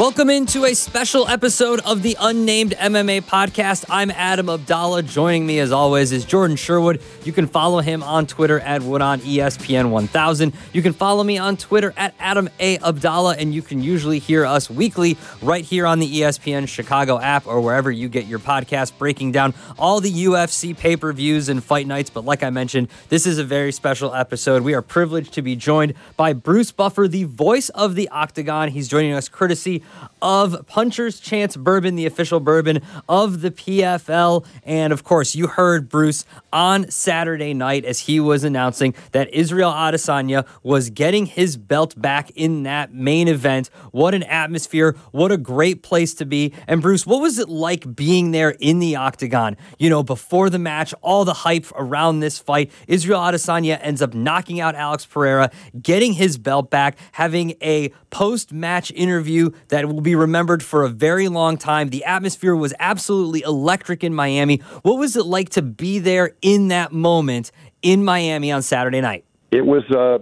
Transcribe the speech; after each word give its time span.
Welcome 0.00 0.30
into 0.30 0.64
a 0.64 0.72
special 0.72 1.28
episode 1.28 1.80
of 1.80 2.00
the 2.00 2.16
Unnamed 2.18 2.70
MMA 2.70 3.20
podcast. 3.20 3.84
I'm 3.90 4.10
Adam 4.10 4.46
Abdalla. 4.46 5.06
Joining 5.06 5.46
me, 5.46 5.58
as 5.58 5.72
always, 5.72 6.10
is 6.10 6.24
Jordan 6.24 6.56
Sherwood. 6.56 7.02
You 7.22 7.34
can 7.34 7.46
follow 7.46 7.80
him 7.80 8.02
on 8.02 8.26
Twitter 8.26 8.60
at 8.60 8.80
Wood 8.80 9.02
on 9.02 9.20
ESPN 9.20 9.90
1000. 9.90 10.54
You 10.72 10.80
can 10.80 10.94
follow 10.94 11.22
me 11.22 11.36
on 11.36 11.58
Twitter 11.58 11.92
at 11.98 12.14
Adam 12.18 12.48
A. 12.60 12.78
Abdalla, 12.78 13.36
and 13.36 13.54
you 13.54 13.60
can 13.60 13.82
usually 13.82 14.18
hear 14.18 14.46
us 14.46 14.70
weekly 14.70 15.18
right 15.42 15.66
here 15.66 15.86
on 15.86 15.98
the 15.98 16.20
ESPN 16.20 16.66
Chicago 16.66 17.20
app 17.20 17.46
or 17.46 17.60
wherever 17.60 17.90
you 17.90 18.08
get 18.08 18.24
your 18.24 18.38
podcast, 18.38 18.96
breaking 18.96 19.32
down 19.32 19.52
all 19.78 20.00
the 20.00 20.10
UFC 20.10 20.74
pay 20.74 20.96
per 20.96 21.12
views 21.12 21.50
and 21.50 21.62
fight 21.62 21.86
nights. 21.86 22.08
But 22.08 22.24
like 22.24 22.42
I 22.42 22.48
mentioned, 22.48 22.88
this 23.10 23.26
is 23.26 23.36
a 23.36 23.44
very 23.44 23.70
special 23.70 24.14
episode. 24.14 24.62
We 24.62 24.72
are 24.72 24.80
privileged 24.80 25.34
to 25.34 25.42
be 25.42 25.56
joined 25.56 25.92
by 26.16 26.32
Bruce 26.32 26.72
Buffer, 26.72 27.06
the 27.06 27.24
voice 27.24 27.68
of 27.68 27.96
the 27.96 28.08
Octagon. 28.08 28.70
He's 28.70 28.88
joining 28.88 29.12
us 29.12 29.28
courtesy 29.28 29.82
of 30.22 30.66
Puncher's 30.66 31.20
Chance 31.20 31.56
Bourbon, 31.56 31.94
the 31.94 32.06
official 32.06 32.40
bourbon 32.40 32.80
of 33.08 33.40
the 33.40 33.50
PFL. 33.50 34.44
And 34.64 34.92
of 34.92 35.04
course, 35.04 35.34
you 35.34 35.46
heard 35.46 35.88
Bruce 35.88 36.24
on 36.52 36.90
Saturday 36.90 37.54
night 37.54 37.84
as 37.84 38.00
he 38.00 38.20
was 38.20 38.44
announcing 38.44 38.94
that 39.12 39.32
Israel 39.32 39.70
Adesanya 39.70 40.46
was 40.62 40.90
getting 40.90 41.26
his 41.26 41.56
belt 41.56 42.00
back 42.00 42.30
in 42.32 42.64
that 42.64 42.92
main 42.92 43.28
event. 43.28 43.70
What 43.92 44.14
an 44.14 44.22
atmosphere. 44.24 44.96
What 45.12 45.32
a 45.32 45.36
great 45.36 45.82
place 45.82 46.14
to 46.14 46.26
be. 46.26 46.52
And 46.66 46.82
Bruce, 46.82 47.06
what 47.06 47.20
was 47.20 47.38
it 47.38 47.48
like 47.48 47.94
being 47.94 48.30
there 48.30 48.50
in 48.50 48.78
the 48.78 48.96
octagon? 48.96 49.56
You 49.78 49.90
know, 49.90 50.02
before 50.02 50.50
the 50.50 50.58
match, 50.58 50.94
all 51.02 51.24
the 51.24 51.34
hype 51.34 51.66
around 51.74 52.20
this 52.20 52.38
fight. 52.38 52.70
Israel 52.86 53.20
Adesanya 53.20 53.78
ends 53.80 54.02
up 54.02 54.14
knocking 54.14 54.60
out 54.60 54.74
Alex 54.74 55.06
Pereira, 55.06 55.50
getting 55.80 56.14
his 56.14 56.38
belt 56.38 56.70
back, 56.70 56.98
having 57.12 57.54
a 57.62 57.88
post 58.10 58.52
match 58.52 58.90
interview 58.92 59.50
that 59.68 59.79
will 59.86 60.00
be 60.00 60.14
remembered 60.14 60.62
for 60.62 60.84
a 60.84 60.88
very 60.88 61.28
long 61.28 61.56
time. 61.56 61.90
The 61.90 62.04
atmosphere 62.04 62.54
was 62.54 62.74
absolutely 62.78 63.42
electric 63.42 64.04
in 64.04 64.14
Miami. 64.14 64.58
What 64.82 64.98
was 64.98 65.16
it 65.16 65.26
like 65.26 65.50
to 65.50 65.62
be 65.62 65.98
there 65.98 66.32
in 66.42 66.68
that 66.68 66.92
moment 66.92 67.52
in 67.82 68.04
Miami 68.04 68.52
on 68.52 68.62
Saturday 68.62 69.00
night? 69.00 69.24
It 69.50 69.64
was 69.64 69.82
uh, 69.90 70.18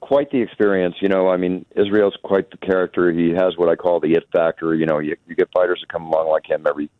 quite 0.00 0.30
the 0.30 0.40
experience. 0.40 0.96
You 1.00 1.08
know, 1.08 1.28
I 1.28 1.36
mean, 1.36 1.64
Israel's 1.76 2.16
quite 2.22 2.50
the 2.50 2.58
character. 2.58 3.10
He 3.10 3.30
has 3.30 3.56
what 3.56 3.68
I 3.68 3.76
call 3.76 4.00
the 4.00 4.12
it 4.12 4.24
factor. 4.32 4.74
You 4.74 4.86
know, 4.86 4.98
you, 4.98 5.16
you 5.26 5.34
get 5.34 5.48
fighters 5.52 5.80
that 5.80 5.88
come 5.88 6.04
along 6.04 6.28
like 6.30 6.48
him 6.48 6.66
every 6.68 6.90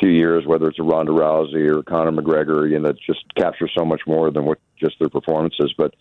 few 0.00 0.10
years, 0.10 0.44
whether 0.46 0.68
it's 0.68 0.78
a 0.78 0.82
Ronda 0.82 1.12
Rousey 1.12 1.68
or 1.72 1.82
Conor 1.82 2.12
McGregor, 2.12 2.70
you 2.70 2.78
know, 2.78 2.92
just 2.92 3.24
capture 3.36 3.68
so 3.76 3.84
much 3.84 4.02
more 4.06 4.30
than 4.30 4.44
what 4.44 4.58
just 4.78 4.98
their 4.98 5.08
performances. 5.08 5.72
But 5.76 5.94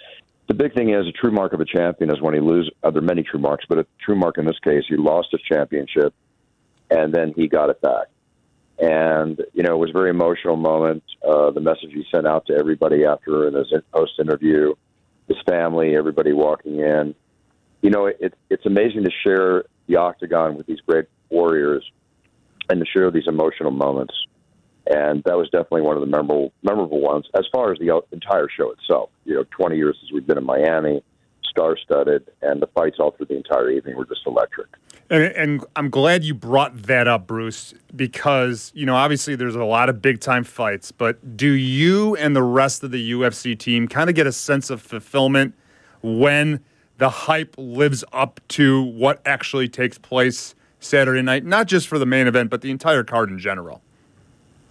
the 0.48 0.54
big 0.54 0.74
thing 0.74 0.90
is 0.90 1.08
a 1.08 1.12
true 1.12 1.32
mark 1.32 1.54
of 1.54 1.62
a 1.62 1.66
champion 1.66 2.10
is 2.10 2.22
when 2.22 2.34
he 2.34 2.40
loses. 2.40 2.72
Uh, 2.84 2.92
there 2.92 3.02
are 3.02 3.06
many 3.06 3.24
true 3.24 3.40
marks, 3.40 3.66
but 3.68 3.78
a 3.78 3.86
true 4.04 4.16
mark 4.16 4.38
in 4.38 4.46
this 4.46 4.60
case, 4.60 4.84
he 4.88 4.98
lost 4.98 5.30
his 5.32 5.42
championship, 5.42 6.14
and 6.90 7.14
then 7.14 7.34
he 7.36 7.48
got 7.48 7.70
it 7.70 7.82
back. 7.82 8.08
And 8.80 9.40
you 9.54 9.64
know, 9.64 9.74
it 9.76 9.78
was 9.78 9.92
a 9.92 9.94
very 9.94 10.10
emotional 10.10 10.56
moment. 10.56 11.04
Uh, 11.26 11.52
the 11.52 11.62
message 11.62 11.92
he 11.94 12.04
sent 12.12 12.28
out 12.28 12.48
to 12.48 12.54
everybody 12.54 13.06
after 13.06 13.48
in 13.48 13.54
his 13.54 13.72
post 13.94 14.14
interview, 14.20 14.74
his 15.28 15.38
family, 15.48 15.96
everybody 15.96 16.34
walking 16.34 16.80
in. 16.80 17.16
You 17.82 17.92
know, 17.92 18.08
it, 18.08 18.34
it's 18.50 18.66
amazing 18.66 19.04
to 19.04 19.12
share 19.24 19.66
the 19.88 19.98
octagon 19.98 20.58
with 20.58 20.66
these 20.66 20.80
great 20.88 21.06
warriors 21.30 21.84
and 22.70 22.80
to 22.80 22.86
share 22.86 23.12
these 23.12 23.28
emotional 23.28 23.72
moments 23.72 24.14
and 24.88 25.24
that 25.24 25.38
was 25.38 25.50
definitely 25.50 25.82
one 25.82 25.96
of 25.96 26.02
the 26.02 26.08
memorable 26.08 26.52
memorable 26.62 27.00
ones. 27.00 27.26
As 27.36 27.46
far 27.52 27.72
as 27.72 27.80
the 27.80 27.92
uh, 27.92 28.02
entire 28.12 28.48
show 28.50 28.72
itself, 28.72 29.10
you 29.26 29.36
know, 29.36 29.46
20 29.52 29.78
years 29.78 29.98
since 30.00 30.12
we've 30.12 30.28
been 30.28 30.38
in 30.38 30.46
Miami, 30.46 31.04
star-studded, 31.50 32.30
and 32.42 32.62
the 32.62 32.68
fights 32.68 32.98
all 33.00 33.12
through 33.12 33.28
the 33.28 33.38
entire 33.38 33.70
evening 33.70 33.96
were 33.96 34.06
just 34.06 34.22
electric. 34.26 34.68
And, 35.10 35.24
and, 35.24 35.66
I'm 35.76 35.90
glad 35.90 36.24
you 36.24 36.34
brought 36.34 36.84
that 36.84 37.08
up, 37.08 37.28
Bruce, 37.28 37.74
because 37.96 38.72
you 38.76 38.86
know 38.86 38.96
obviously 38.96 39.36
there's 39.36 39.56
a 39.56 39.64
lot 39.64 39.90
of 39.90 40.02
big 40.02 40.20
time 40.20 40.44
fights, 40.44 40.92
but 40.92 41.38
do 41.38 41.50
you 41.50 42.16
and 42.18 42.36
the 42.36 42.44
rest 42.44 42.84
of 42.84 42.92
the 42.92 43.12
UFC 43.12 43.58
team 43.58 43.88
kind 43.88 44.10
of 44.10 44.16
get 44.16 44.28
a 44.28 44.32
sense 44.32 44.70
of 44.70 44.82
fulfillment 44.82 45.54
when 46.02 46.60
the 46.98 47.10
hype 47.10 47.56
lives 47.58 48.04
up 48.12 48.40
to 48.48 48.82
what 48.82 49.22
actually 49.26 49.68
takes 49.68 49.98
place 49.98 50.56
Saturday 50.84 51.22
night, 51.22 51.46
not 51.46 51.68
just 51.68 51.88
for 51.88 51.98
the 51.98 52.06
main 52.06 52.28
event, 52.28 52.50
but 52.50 52.62
the 52.62 52.72
entire 52.72 53.04
card 53.04 53.30
in 53.30 53.40
general? 53.40 53.82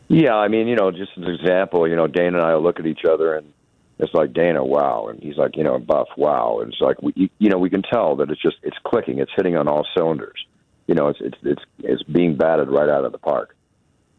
Yeah, 0.08 0.34
I 0.34 0.48
mean, 0.48 0.68
you 0.68 0.76
know, 0.76 0.90
just 0.90 1.12
as 1.16 1.24
an 1.24 1.30
example, 1.30 1.88
you 1.88 1.96
know, 1.96 2.06
Dana 2.06 2.38
and 2.38 2.46
I 2.46 2.54
look 2.56 2.78
at 2.78 2.86
each 2.86 3.04
other 3.04 3.34
and 3.34 3.52
it's 3.98 4.12
like 4.14 4.32
Dana, 4.32 4.64
wow, 4.64 5.06
and 5.08 5.22
he's 5.22 5.36
like, 5.36 5.56
you 5.56 5.62
know, 5.62 5.78
Buff, 5.78 6.08
wow, 6.16 6.58
and 6.60 6.72
it's 6.72 6.80
like 6.80 7.00
we, 7.00 7.30
you 7.38 7.48
know, 7.48 7.58
we 7.58 7.70
can 7.70 7.82
tell 7.82 8.16
that 8.16 8.30
it's 8.30 8.42
just 8.42 8.56
it's 8.62 8.76
clicking, 8.84 9.20
it's 9.20 9.30
hitting 9.36 9.56
on 9.56 9.68
all 9.68 9.86
cylinders. 9.96 10.44
You 10.86 10.94
know, 10.94 11.08
it's 11.08 11.20
it's 11.20 11.38
it's 11.42 11.62
it's 11.78 12.02
being 12.02 12.36
batted 12.36 12.68
right 12.68 12.88
out 12.88 13.04
of 13.04 13.12
the 13.12 13.18
park, 13.18 13.54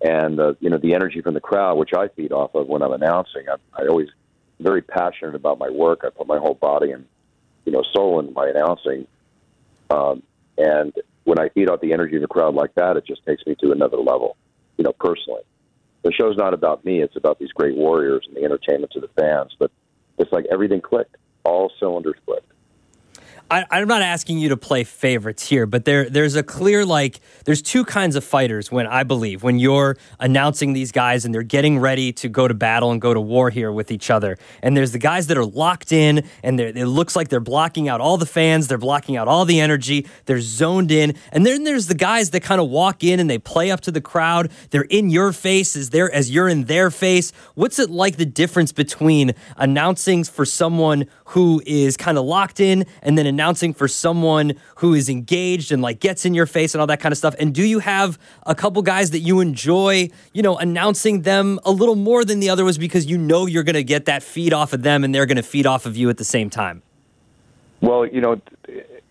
and 0.02 0.40
uh, 0.40 0.54
you 0.62 0.70
know 0.70 0.78
the 0.78 0.94
energy 0.94 1.22
from 1.22 1.34
the 1.34 1.42
crowd, 1.42 1.78
which 1.78 1.92
I 1.94 2.08
feed 2.08 2.31
off 2.31 2.56
of 2.56 2.68
when 2.68 2.81
I'm 2.81 2.94
announcing. 2.94 3.44
I, 3.50 3.56
I 3.81 3.88
always 3.88 4.08
very 4.60 4.81
passionate 4.81 5.36
about 5.36 5.60
my 5.60 5.70
work. 5.70 6.02
I 6.06 6.10
put 6.10 6.28
my 6.28 6.38
whole 6.38 6.54
body 6.54 6.92
and 6.92 7.06
you 7.66 7.74
know 7.74 7.84
soul 7.94 8.20
into 8.20 8.31
my 8.31 8.48
announcing, 8.48 9.06
um, 9.90 10.24
and 10.58 10.94
when 11.24 11.40
I 11.40 11.50
feed 11.50 11.70
off 11.70 11.82
the 11.82 11.94
energy 11.94 12.16
of 12.16 12.22
the 12.22 12.28
crowd 12.28 12.54
like 12.54 12.76
that, 12.76 12.98
it 12.98 13.06
just 13.06 13.26
takes 13.26 13.46
me 13.46 13.56
to 13.62 13.72
another 13.72 13.98
level. 13.98 14.38
You 14.78 14.84
know, 14.84 14.94
personally 14.94 15.44
the 16.04 16.12
show's 16.12 16.38
not 16.38 16.54
about 16.54 16.86
me. 16.86 17.02
It's 17.02 17.16
about 17.16 17.40
these 17.40 17.52
great 17.52 17.76
warriors 17.76 18.26
and 18.28 18.36
the 18.36 18.44
entertainment 18.44 18.92
to 18.92 19.00
the 19.00 19.08
fans. 19.20 19.56
But 19.58 19.72
it's 20.18 20.32
like 20.32 20.46
everything 20.52 20.82
clicked. 20.82 21.16
All 21.44 21.72
cylinders 21.80 22.16
clicked. 22.26 22.52
I, 23.52 23.81
am 23.81 23.88
not 23.88 24.02
asking 24.02 24.40
you 24.40 24.50
to 24.50 24.58
play 24.58 24.84
favorites 24.84 25.48
here, 25.48 25.66
but 25.66 25.86
there 25.86 26.09
there's 26.09 26.36
a 26.36 26.44
clear 26.44 26.86
like 26.86 27.20
there's 27.46 27.62
two 27.62 27.86
kinds 27.86 28.16
of 28.16 28.24
fighters 28.24 28.72
when 28.72 28.88
I 28.88 29.04
believe 29.04 29.44
when 29.44 29.59
you're 29.59 29.98
announcing 30.20 30.74
these 30.74 30.92
guys 30.92 31.24
and 31.26 31.34
they're 31.34 31.44
getting 31.44 31.78
ready 31.78 32.12
to 32.14 32.30
go 32.30 32.48
to 32.48 32.54
battle 32.54 32.92
and 32.92 33.00
go 33.00 33.14
to 33.14 33.22
war 33.22 33.50
here 33.50 33.72
with 33.72 33.92
each 33.92 34.09
other, 34.09 34.38
and 34.62 34.76
there's 34.76 34.92
the 34.92 35.00
guys 35.00 35.28
that 35.28 35.38
are 35.38 35.46
locked 35.46 35.92
in 35.92 36.26
and 36.42 36.59
it 36.59 36.88
looks 36.88 37.16
like 37.16 37.30
they're 37.30 37.40
blocking 37.40 37.88
out 37.88 38.02
all 38.02 38.18
the 38.18 38.26
fans, 38.26 38.68
they're 38.68 38.78
blocking 38.78 39.18
out 39.18 39.28
all 39.28 39.46
the 39.46 39.60
energy, 39.60 40.08
they're 40.25 40.42
zoned 40.42 40.92
in, 40.92 41.16
and 41.31 41.46
then 41.46 41.64
there's 41.64 41.88
the 41.88 41.96
guys 41.96 42.31
that 42.31 42.42
kind 42.42 42.60
of 42.60 42.70
walk 42.70 43.04
in 43.04 43.20
and 43.20 43.30
they 43.30 43.38
play 43.38 43.70
up 43.70 43.81
to 43.81 43.92
the 43.92 44.02
crowd, 44.02 44.52
they're 44.72 44.81
in 44.84 45.10
your 45.10 45.31
face 45.31 45.75
as 45.75 45.92
they're 45.92 46.12
as 46.12 46.31
you're 46.31 46.48
in 46.48 46.64
their 46.66 46.90
face. 46.90 47.31
What's 47.56 47.78
it 47.78 47.90
like 47.90 48.18
the 48.18 48.25
difference 48.25 48.72
between 48.72 49.34
announcing 49.58 50.24
for 50.24 50.46
someone 50.46 51.06
who 51.25 51.62
is 51.66 51.98
kind 51.98 52.18
of 52.18 52.25
locked 52.25 52.60
in 52.60 52.86
and 53.02 53.18
then 53.18 53.25
announcing 53.34 53.74
for 53.74 53.88
someone 53.88 54.54
who 54.76 54.94
is 54.94 55.10
engaged 55.10 55.72
and 55.72 55.82
like 55.82 56.00
gets 56.00 56.26
in 56.26 56.34
your 56.34 56.46
face 56.46 56.74
and 56.74 56.82
all 56.82 56.88
that 56.88 57.00
kind 57.00 57.12
of 57.12 57.18
stuff? 57.18 57.36
And 57.40 57.54
do 57.54 57.64
you 57.64 57.80
have 57.80 58.20
a 58.46 58.56
couple 58.56 58.82
guys 58.82 59.12
that 59.12 59.20
you 59.20 59.40
enjoy, 59.40 60.10
you 60.34 60.42
know, 60.42 60.58
announcing 60.58 61.24
them 61.24 61.60
a 61.66 61.72
little 61.72 61.96
more 61.96 62.24
than 62.24 62.40
the 62.40 62.50
other 62.50 62.64
was 62.64 62.78
because 62.78 63.06
you 63.06 63.18
know 63.18 63.46
you're 63.46 63.64
going 63.64 63.74
to 63.76 63.84
get 63.84 64.06
that 64.06 64.24
feed 64.24 64.54
off 64.54 64.74
of 64.74 64.84
them 64.84 65.04
and 65.04 65.14
they're 65.14 65.26
going 65.26 65.38
to 65.38 65.44
feed 65.44 65.66
off 65.66 65.86
of 65.86 65.98
you 65.98 66.10
at 66.10 66.18
the 66.18 66.24
same 66.24 66.50
time? 66.50 66.82
Well, 67.82 68.06
you 68.06 68.22
know, 68.22 68.40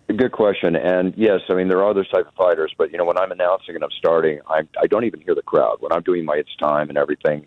good 0.06 0.32
question. 0.32 0.76
And 0.76 1.12
yes, 1.16 1.40
I 1.50 1.54
mean, 1.54 1.68
there 1.68 1.78
are 1.78 1.90
other 1.90 2.04
type 2.04 2.26
of 2.26 2.34
fighters, 2.34 2.72
but, 2.78 2.90
you 2.92 2.98
know, 2.98 3.04
when 3.04 3.18
I'm 3.18 3.32
announcing 3.32 3.74
and 3.74 3.84
I'm 3.84 3.90
starting, 3.98 4.40
I, 4.48 4.62
I 4.80 4.86
don't 4.86 5.04
even 5.04 5.20
hear 5.20 5.34
the 5.34 5.42
crowd. 5.42 5.78
When 5.80 5.92
I'm 5.92 6.02
doing 6.02 6.24
my 6.24 6.36
It's 6.36 6.54
Time 6.56 6.88
and 6.88 6.96
everything, 6.96 7.46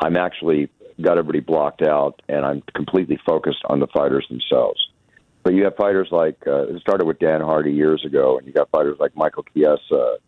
I'm 0.00 0.16
actually 0.16 0.70
got 1.00 1.18
everybody 1.18 1.40
blocked 1.40 1.82
out, 1.82 2.20
and 2.28 2.44
I'm 2.44 2.62
completely 2.74 3.20
focused 3.24 3.62
on 3.66 3.78
the 3.78 3.86
fighters 3.86 4.26
themselves. 4.28 4.87
But 5.42 5.54
you 5.54 5.64
have 5.64 5.76
fighters 5.76 6.08
like 6.10 6.36
uh, 6.46 6.68
it 6.68 6.80
started 6.80 7.06
with 7.06 7.18
Dan 7.18 7.40
Hardy 7.40 7.72
years 7.72 8.04
ago, 8.04 8.38
and 8.38 8.46
you 8.46 8.52
got 8.52 8.70
fighters 8.70 8.98
like 8.98 9.16
Michael 9.16 9.44
Chiesa 9.54 10.18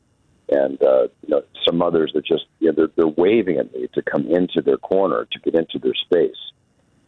and 0.51 0.83
uh, 0.83 1.03
you 1.23 1.29
know 1.29 1.43
some 1.67 1.81
others 1.83 2.11
that 2.15 2.25
just 2.27 2.45
you 2.59 2.69
know, 2.69 2.75
they're 2.77 2.91
they're 2.97 3.15
waving 3.17 3.59
at 3.59 3.73
me 3.73 3.89
to 3.95 4.03
come 4.03 4.27
into 4.27 4.61
their 4.63 4.77
corner 4.79 5.27
to 5.31 5.39
get 5.41 5.55
into 5.55 5.79
their 5.79 5.95
space. 5.95 6.37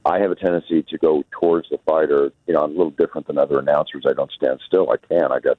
I 0.04 0.18
have 0.18 0.30
a 0.30 0.34
tendency 0.34 0.82
to 0.82 0.98
go 0.98 1.24
towards 1.30 1.68
the 1.68 1.78
fighter. 1.86 2.32
You 2.46 2.54
know, 2.54 2.60
I'm 2.60 2.70
a 2.70 2.74
little 2.74 2.90
different 2.90 3.26
than 3.26 3.38
other 3.38 3.58
announcers. 3.58 4.04
I 4.08 4.12
don't 4.12 4.30
stand 4.32 4.60
still. 4.66 4.90
I 4.90 4.96
can. 4.96 5.32
I 5.32 5.40
got. 5.40 5.58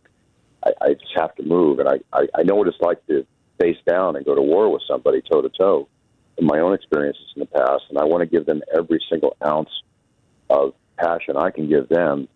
I, 0.65 0.71
I 0.81 0.93
just 0.93 1.11
have 1.15 1.35
to 1.35 1.43
move, 1.43 1.79
and 1.79 1.89
I, 1.89 1.99
I 2.13 2.27
I 2.39 2.43
know 2.43 2.55
what 2.55 2.67
it's 2.67 2.81
like 2.81 3.05
to 3.07 3.25
face 3.59 3.77
down 3.87 4.15
and 4.15 4.25
go 4.25 4.35
to 4.35 4.41
war 4.41 4.69
with 4.71 4.81
somebody 4.87 5.21
toe 5.21 5.41
to 5.41 5.49
toe 5.49 5.87
in 6.37 6.45
my 6.45 6.59
own 6.59 6.73
experiences 6.73 7.25
in 7.35 7.41
the 7.41 7.45
past, 7.45 7.83
and 7.89 7.97
I 7.97 8.05
want 8.05 8.21
to 8.21 8.25
give 8.25 8.45
them 8.45 8.61
every 8.75 9.01
single 9.09 9.35
ounce 9.45 9.69
of 10.49 10.73
passion 10.97 11.37
I 11.37 11.51
can 11.51 11.67
give 11.67 11.89
them 11.89 12.27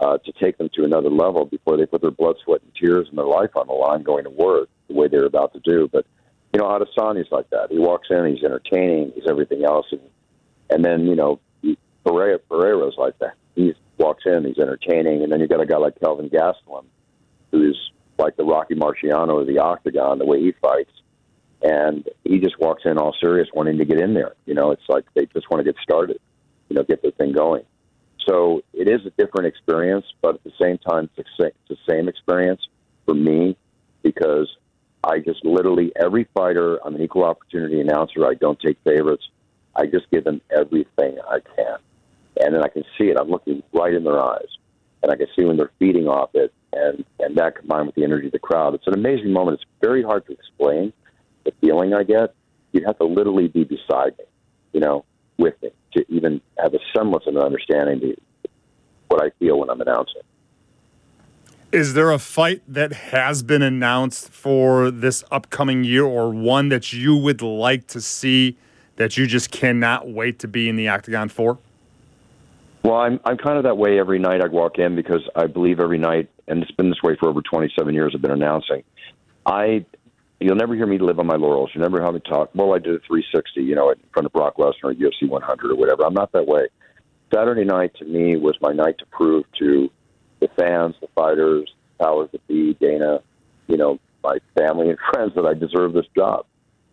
uh, 0.00 0.18
to 0.18 0.32
take 0.32 0.58
them 0.58 0.68
to 0.74 0.84
another 0.84 1.10
level 1.10 1.44
before 1.44 1.76
they 1.76 1.86
put 1.86 2.00
their 2.00 2.10
blood, 2.10 2.36
sweat, 2.44 2.62
and 2.62 2.72
tears 2.74 3.08
and 3.08 3.18
their 3.18 3.26
life 3.26 3.50
on 3.56 3.66
the 3.66 3.72
line 3.72 4.02
going 4.02 4.24
to 4.24 4.30
work 4.30 4.68
the 4.88 4.94
way 4.94 5.08
they're 5.08 5.26
about 5.26 5.52
to 5.52 5.60
do. 5.60 5.88
But 5.92 6.06
you 6.52 6.60
know, 6.60 6.66
Adesanya's 6.66 7.30
like 7.30 7.50
that. 7.50 7.70
He 7.70 7.78
walks 7.78 8.08
in, 8.10 8.26
he's 8.26 8.44
entertaining, 8.44 9.12
he's 9.14 9.28
everything 9.28 9.64
else, 9.64 9.86
and 9.90 10.00
and 10.70 10.84
then 10.84 11.06
you 11.06 11.16
know, 11.16 11.40
Pereira 12.04 12.38
Pereira's 12.38 12.94
like 12.96 13.18
that. 13.18 13.34
He 13.54 13.74
walks 13.98 14.24
in, 14.26 14.44
he's 14.44 14.58
entertaining, 14.58 15.22
and 15.22 15.32
then 15.32 15.40
you 15.40 15.48
got 15.48 15.60
a 15.60 15.66
guy 15.66 15.76
like 15.76 15.98
Kelvin 16.00 16.30
Gastelum, 16.30 16.84
who's 17.50 17.90
like 18.18 18.36
the 18.36 18.44
Rocky 18.44 18.74
Marciano 18.74 19.40
of 19.40 19.46
the 19.46 19.58
Octagon, 19.58 20.18
the 20.18 20.26
way 20.26 20.40
he 20.40 20.52
fights 20.60 20.90
and 21.62 22.08
he 22.24 22.38
just 22.38 22.58
walks 22.60 22.82
in 22.84 22.98
all 22.98 23.14
serious, 23.20 23.48
wanting 23.52 23.78
to 23.78 23.84
get 23.84 24.00
in 24.00 24.14
there. 24.14 24.34
You 24.46 24.54
know, 24.54 24.70
it's 24.70 24.88
like 24.88 25.04
they 25.14 25.26
just 25.26 25.50
want 25.50 25.64
to 25.64 25.72
get 25.72 25.80
started, 25.82 26.18
you 26.68 26.76
know, 26.76 26.82
get 26.82 27.02
the 27.02 27.10
thing 27.12 27.32
going. 27.32 27.64
So 28.28 28.62
it 28.74 28.88
is 28.88 29.06
a 29.06 29.10
different 29.10 29.46
experience, 29.46 30.04
but 30.20 30.34
at 30.34 30.44
the 30.44 30.52
same 30.60 30.76
time, 30.78 31.08
it's 31.16 31.28
the 31.38 31.76
same 31.88 32.08
experience. 32.08 32.60
for 33.06 33.14
me 33.14 33.56
because 34.02 34.54
I 35.02 35.20
just 35.20 35.42
literally 35.44 35.92
every 35.96 36.28
fighter. 36.34 36.78
I'm 36.84 36.94
an 36.94 37.00
equal 37.00 37.24
opportunity 37.24 37.80
announcer. 37.80 38.26
I 38.26 38.34
don't 38.34 38.60
take 38.60 38.76
favorites. 38.84 39.26
I 39.74 39.86
just 39.86 40.10
give 40.10 40.24
them 40.24 40.42
everything 40.50 41.16
I 41.26 41.38
can, 41.56 41.78
and 42.42 42.54
then 42.54 42.62
I 42.62 42.68
can 42.68 42.84
see 42.98 43.04
it. 43.04 43.16
I'm 43.18 43.30
looking 43.30 43.62
right 43.72 43.94
in 43.94 44.04
their 44.04 44.20
eyes, 44.20 44.48
and 45.02 45.10
I 45.10 45.16
can 45.16 45.28
see 45.34 45.44
when 45.46 45.56
they're 45.56 45.70
feeding 45.78 46.06
off 46.06 46.30
it, 46.34 46.52
and 46.74 47.04
and 47.20 47.34
that 47.36 47.56
combined 47.56 47.86
with 47.86 47.94
the 47.94 48.04
energy 48.04 48.26
of 48.26 48.32
the 48.32 48.38
crowd, 48.38 48.74
it's 48.74 48.86
an 48.86 48.94
amazing 48.94 49.32
moment. 49.32 49.60
It's 49.60 49.70
very 49.80 50.02
hard 50.02 50.26
to 50.26 50.32
explain 50.32 50.92
the 51.44 51.52
feeling 51.62 51.94
I 51.94 52.02
get. 52.02 52.34
You'd 52.72 52.84
have 52.84 52.98
to 52.98 53.04
literally 53.04 53.48
be 53.48 53.64
beside 53.64 54.18
me, 54.18 54.24
you 54.74 54.80
know, 54.80 55.06
with 55.38 55.54
me 55.62 55.70
to 55.94 56.04
even 56.08 56.40
have 56.58 56.74
a 56.74 56.78
semblance 56.94 57.24
of 57.26 57.36
an 57.36 57.42
understanding 57.42 58.10
of 58.10 58.50
what 59.08 59.22
I 59.22 59.30
feel 59.38 59.58
when 59.58 59.70
I'm 59.70 59.80
announcing. 59.80 60.22
Is 61.70 61.92
there 61.94 62.10
a 62.10 62.18
fight 62.18 62.62
that 62.66 62.92
has 62.92 63.42
been 63.42 63.60
announced 63.60 64.30
for 64.30 64.90
this 64.90 65.22
upcoming 65.30 65.84
year 65.84 66.04
or 66.04 66.30
one 66.30 66.70
that 66.70 66.92
you 66.94 67.14
would 67.14 67.42
like 67.42 67.86
to 67.88 68.00
see 68.00 68.56
that 68.96 69.16
you 69.16 69.26
just 69.26 69.50
cannot 69.50 70.08
wait 70.08 70.38
to 70.40 70.48
be 70.48 70.68
in 70.68 70.76
the 70.76 70.88
octagon 70.88 71.28
for? 71.28 71.58
Well, 72.82 72.96
I'm 72.96 73.20
I'm 73.24 73.36
kind 73.36 73.58
of 73.58 73.64
that 73.64 73.76
way 73.76 73.98
every 73.98 74.18
night 74.18 74.40
I 74.40 74.48
walk 74.48 74.78
in 74.78 74.96
because 74.96 75.20
I 75.36 75.46
believe 75.46 75.78
every 75.78 75.98
night, 75.98 76.30
and 76.46 76.62
it's 76.62 76.72
been 76.72 76.88
this 76.88 77.02
way 77.02 77.16
for 77.16 77.28
over 77.28 77.42
27 77.42 77.92
years. 77.92 78.12
I've 78.14 78.22
been 78.22 78.30
announcing. 78.30 78.82
I 79.44 79.84
you'll 80.40 80.56
never 80.56 80.74
hear 80.74 80.86
me 80.86 80.98
live 80.98 81.18
on 81.18 81.26
my 81.26 81.36
laurels. 81.36 81.70
You'll 81.74 81.82
never 81.82 82.02
hear 82.02 82.12
me 82.12 82.20
talk. 82.20 82.50
Well, 82.54 82.74
I 82.74 82.78
did 82.78 82.94
a 82.94 83.00
360, 83.00 83.62
you 83.62 83.74
know, 83.74 83.90
in 83.90 83.98
front 84.12 84.26
of 84.26 84.32
Brock 84.32 84.56
Lesnar 84.56 84.84
or 84.84 84.94
UFC 84.94 85.28
100 85.28 85.70
or 85.70 85.76
whatever. 85.76 86.04
I'm 86.04 86.14
not 86.14 86.32
that 86.32 86.46
way. 86.46 86.68
Saturday 87.34 87.64
night 87.64 87.92
to 87.98 88.04
me 88.04 88.36
was 88.36 88.56
my 88.60 88.72
night 88.72 88.98
to 88.98 89.06
prove 89.06 89.44
to 89.58 89.90
the 90.40 90.48
fans, 90.58 90.94
the 91.00 91.08
fighters, 91.14 91.72
powers 92.00 92.28
that 92.32 92.46
be, 92.46 92.74
Dana, 92.74 93.20
you 93.66 93.76
know, 93.76 93.98
my 94.22 94.38
family 94.56 94.88
and 94.88 94.98
friends 95.12 95.32
that 95.34 95.44
I 95.44 95.54
deserve 95.54 95.92
this 95.92 96.06
job. 96.16 96.46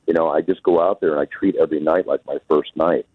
You 0.08 0.14
know, 0.14 0.30
I 0.30 0.42
just 0.42 0.62
go 0.64 0.82
out 0.82 1.02
there 1.02 1.12
and 1.12 1.20
I 1.20 1.26
treat 1.26 1.56
every 1.56 1.80
night 1.80 2.08
like 2.08 2.26
my 2.26 2.38
first 2.50 2.76
night. 2.76 3.06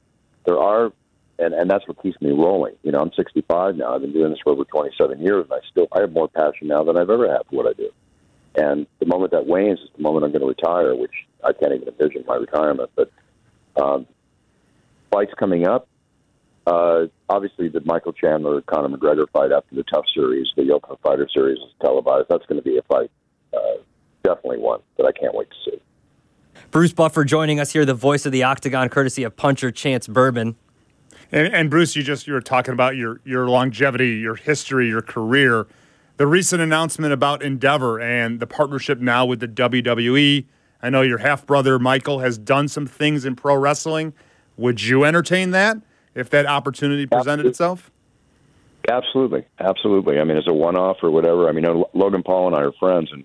There 0.44 0.58
are, 0.58 0.92
and 1.38 1.54
and 1.54 1.70
that's 1.70 1.86
what 1.86 2.02
keeps 2.02 2.20
me 2.20 2.30
rolling. 2.30 2.74
You 2.82 2.92
know, 2.92 2.98
I'm 2.98 3.12
65 3.12 3.76
now. 3.76 3.94
I've 3.94 4.00
been 4.00 4.12
doing 4.12 4.30
this 4.30 4.40
for 4.42 4.52
over 4.52 4.64
27 4.64 5.20
years, 5.20 5.44
and 5.44 5.52
I 5.52 5.64
still 5.70 5.86
I 5.92 6.00
have 6.00 6.12
more 6.12 6.28
passion 6.28 6.66
now 6.68 6.82
than 6.82 6.96
I've 6.96 7.10
ever 7.10 7.30
had 7.30 7.42
for 7.48 7.56
what 7.56 7.66
I 7.66 7.74
do. 7.74 7.90
And 8.54 8.86
the 8.98 9.06
moment 9.06 9.32
that 9.32 9.46
wanes 9.46 9.78
is 9.80 9.88
the 9.96 10.02
moment 10.02 10.24
I'm 10.24 10.32
going 10.32 10.42
to 10.42 10.48
retire, 10.48 10.94
which 10.96 11.12
I 11.44 11.52
can't 11.52 11.72
even 11.72 11.88
envision 11.88 12.24
my 12.26 12.36
retirement. 12.36 12.90
But 12.96 13.10
um, 13.80 14.06
fights 15.10 15.32
coming 15.38 15.66
up, 15.66 15.88
uh, 16.66 17.06
obviously, 17.28 17.68
the 17.68 17.80
Michael 17.84 18.12
Chandler 18.12 18.60
Conor 18.62 18.96
McGregor 18.96 19.28
fight 19.30 19.50
after 19.52 19.74
the 19.74 19.84
TUF 19.84 20.04
Series, 20.14 20.46
the 20.56 20.70
Ultimate 20.72 21.00
Fighter 21.00 21.28
Series 21.32 21.58
is 21.58 21.72
televised. 21.80 22.26
That's 22.28 22.44
going 22.46 22.60
to 22.60 22.64
be 22.64 22.76
a 22.76 22.82
fight, 22.82 23.10
uh, 23.54 23.82
definitely 24.22 24.58
one 24.58 24.80
that 24.96 25.06
I 25.06 25.12
can't 25.12 25.34
wait 25.34 25.48
to 25.50 25.70
see. 25.70 25.78
Bruce 26.70 26.92
Buffer 26.92 27.24
joining 27.24 27.58
us 27.58 27.72
here, 27.72 27.84
the 27.84 27.94
voice 27.94 28.26
of 28.26 28.32
the 28.32 28.42
Octagon, 28.42 28.88
courtesy 28.88 29.22
of 29.22 29.36
Puncher 29.36 29.70
Chance 29.70 30.06
Bourbon. 30.08 30.56
And, 31.32 31.52
and 31.52 31.70
Bruce, 31.70 31.96
you 31.96 32.02
just 32.02 32.26
you 32.26 32.32
were 32.32 32.40
talking 32.40 32.72
about 32.72 32.96
your 32.96 33.20
your 33.24 33.48
longevity, 33.48 34.16
your 34.16 34.36
history, 34.36 34.88
your 34.88 35.02
career. 35.02 35.66
The 36.20 36.26
recent 36.26 36.60
announcement 36.60 37.14
about 37.14 37.42
Endeavor 37.42 37.98
and 37.98 38.40
the 38.40 38.46
partnership 38.46 38.98
now 38.98 39.24
with 39.24 39.40
the 39.40 39.48
WWE. 39.48 40.44
I 40.82 40.90
know 40.90 41.00
your 41.00 41.16
half 41.16 41.46
brother 41.46 41.78
Michael 41.78 42.18
has 42.18 42.36
done 42.36 42.68
some 42.68 42.86
things 42.86 43.24
in 43.24 43.36
pro 43.36 43.56
wrestling. 43.56 44.12
Would 44.58 44.82
you 44.82 45.04
entertain 45.04 45.52
that? 45.52 45.78
if 46.14 46.28
that 46.28 46.44
opportunity 46.44 47.06
presented 47.06 47.46
Absolutely. 47.46 47.50
itself? 47.50 47.90
Absolutely, 48.86 49.46
absolutely. 49.60 50.20
I 50.20 50.24
mean, 50.24 50.36
as 50.36 50.46
a 50.46 50.52
one-off 50.52 50.98
or 51.02 51.10
whatever. 51.10 51.48
I 51.48 51.52
mean, 51.52 51.64
Logan 51.94 52.22
Paul 52.22 52.48
and 52.48 52.56
I 52.56 52.64
are 52.64 52.72
friends, 52.72 53.08
and 53.12 53.24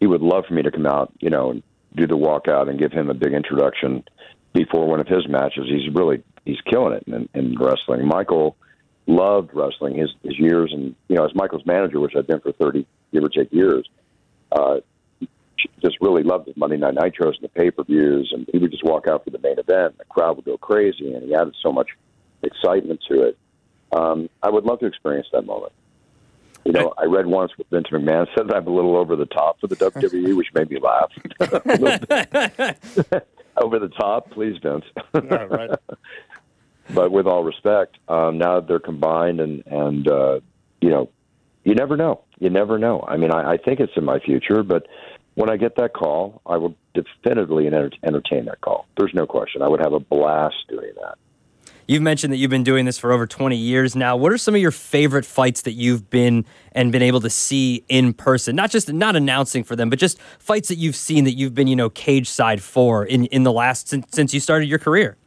he 0.00 0.06
would 0.06 0.20
love 0.20 0.44
for 0.46 0.52
me 0.52 0.60
to 0.60 0.70
come 0.70 0.84
out, 0.84 1.14
you 1.20 1.30
know, 1.30 1.50
and 1.50 1.62
do 1.96 2.06
the 2.06 2.18
walkout 2.18 2.68
and 2.68 2.78
give 2.78 2.92
him 2.92 3.08
a 3.08 3.14
big 3.14 3.32
introduction 3.32 4.04
before 4.52 4.86
one 4.86 5.00
of 5.00 5.08
his 5.08 5.26
matches. 5.28 5.64
He's 5.66 5.94
really 5.94 6.22
he's 6.44 6.60
killing 6.70 6.92
it 6.92 7.04
in, 7.06 7.26
in 7.32 7.56
wrestling. 7.58 8.06
Michael 8.06 8.58
loved 9.06 9.50
wrestling 9.54 9.96
his 9.96 10.10
his 10.22 10.38
years, 10.38 10.72
and 10.72 10.94
you 11.08 11.16
know, 11.16 11.24
as 11.24 11.34
Michael's 11.34 11.66
manager, 11.66 12.00
which 12.00 12.14
I've 12.16 12.26
been 12.26 12.40
for 12.40 12.52
thirty 12.52 12.86
give 13.12 13.24
or 13.24 13.28
take 13.28 13.52
years, 13.52 13.88
uh, 14.52 14.80
just 15.82 15.96
really 16.00 16.22
loved 16.22 16.46
his 16.46 16.56
Monday 16.56 16.76
Night 16.76 16.94
Nitros 16.94 17.34
and 17.34 17.42
the 17.42 17.48
pay 17.48 17.70
per 17.70 17.84
views, 17.84 18.32
and 18.34 18.48
he 18.52 18.58
would 18.58 18.70
just 18.70 18.84
walk 18.84 19.06
out 19.06 19.24
for 19.24 19.30
the 19.30 19.38
main 19.38 19.58
event. 19.58 19.92
And 19.92 19.98
the 19.98 20.04
crowd 20.08 20.36
would 20.36 20.44
go 20.44 20.56
crazy, 20.56 21.12
and 21.12 21.24
he 21.24 21.34
added 21.34 21.54
so 21.62 21.72
much 21.72 21.88
excitement 22.42 23.00
to 23.08 23.22
it. 23.22 23.38
Um, 23.92 24.28
I 24.42 24.50
would 24.50 24.64
love 24.64 24.80
to 24.80 24.86
experience 24.86 25.28
that 25.32 25.46
moment. 25.46 25.72
You 26.64 26.72
know, 26.72 26.94
I 26.96 27.04
read 27.04 27.26
once 27.26 27.52
what 27.56 27.68
Vince 27.68 27.88
McMahon 27.92 28.26
said 28.34 28.48
that 28.48 28.56
I'm 28.56 28.66
a 28.66 28.70
little 28.70 28.96
over 28.96 29.16
the 29.16 29.26
top 29.26 29.60
for 29.60 29.66
the 29.66 29.76
WWE, 29.76 30.34
which 30.34 30.48
made 30.54 30.70
me 30.70 30.80
laugh. 30.80 31.12
over 33.58 33.78
the 33.78 33.88
top, 33.88 34.30
please, 34.30 34.56
Vince. 34.62 34.84
yeah, 35.14 35.34
right. 35.44 35.70
but 36.92 37.10
with 37.12 37.26
all 37.26 37.44
respect, 37.44 37.96
um, 38.08 38.38
now 38.38 38.60
that 38.60 38.68
they're 38.68 38.78
combined, 38.78 39.40
and 39.40 39.62
and 39.66 40.08
uh, 40.08 40.40
you 40.80 40.90
know, 40.90 41.10
you 41.64 41.74
never 41.74 41.96
know. 41.96 42.22
You 42.38 42.50
never 42.50 42.78
know. 42.78 43.04
I 43.06 43.16
mean, 43.16 43.30
I, 43.30 43.52
I 43.52 43.56
think 43.56 43.80
it's 43.80 43.92
in 43.96 44.04
my 44.04 44.18
future, 44.18 44.62
but 44.62 44.86
when 45.34 45.50
I 45.50 45.56
get 45.56 45.76
that 45.76 45.94
call, 45.94 46.42
I 46.46 46.56
will 46.56 46.74
definitively 46.94 47.66
entertain 47.66 48.44
that 48.46 48.60
call. 48.60 48.86
There's 48.96 49.14
no 49.14 49.26
question. 49.26 49.62
I 49.62 49.68
would 49.68 49.80
have 49.80 49.92
a 49.92 50.00
blast 50.00 50.56
doing 50.68 50.92
that. 51.00 51.18
You've 51.86 52.02
mentioned 52.02 52.32
that 52.32 52.38
you've 52.38 52.50
been 52.50 52.64
doing 52.64 52.86
this 52.86 52.96
for 52.96 53.12
over 53.12 53.26
20 53.26 53.56
years 53.56 53.94
now. 53.94 54.16
What 54.16 54.32
are 54.32 54.38
some 54.38 54.54
of 54.54 54.60
your 54.60 54.70
favorite 54.70 55.26
fights 55.26 55.62
that 55.62 55.72
you've 55.72 56.08
been 56.08 56.46
and 56.72 56.90
been 56.90 57.02
able 57.02 57.20
to 57.20 57.28
see 57.28 57.84
in 57.88 58.14
person? 58.14 58.56
Not 58.56 58.70
just 58.70 58.90
not 58.90 59.16
announcing 59.16 59.64
for 59.64 59.76
them, 59.76 59.90
but 59.90 59.98
just 59.98 60.18
fights 60.38 60.68
that 60.68 60.76
you've 60.76 60.96
seen 60.96 61.24
that 61.24 61.34
you've 61.34 61.54
been, 61.54 61.66
you 61.66 61.76
know, 61.76 61.90
cage 61.90 62.28
side 62.28 62.62
for 62.62 63.04
in, 63.04 63.26
in 63.26 63.42
the 63.42 63.52
last 63.52 63.88
since, 63.88 64.06
since 64.12 64.32
you 64.32 64.40
started 64.40 64.66
your 64.66 64.78
career. 64.78 65.18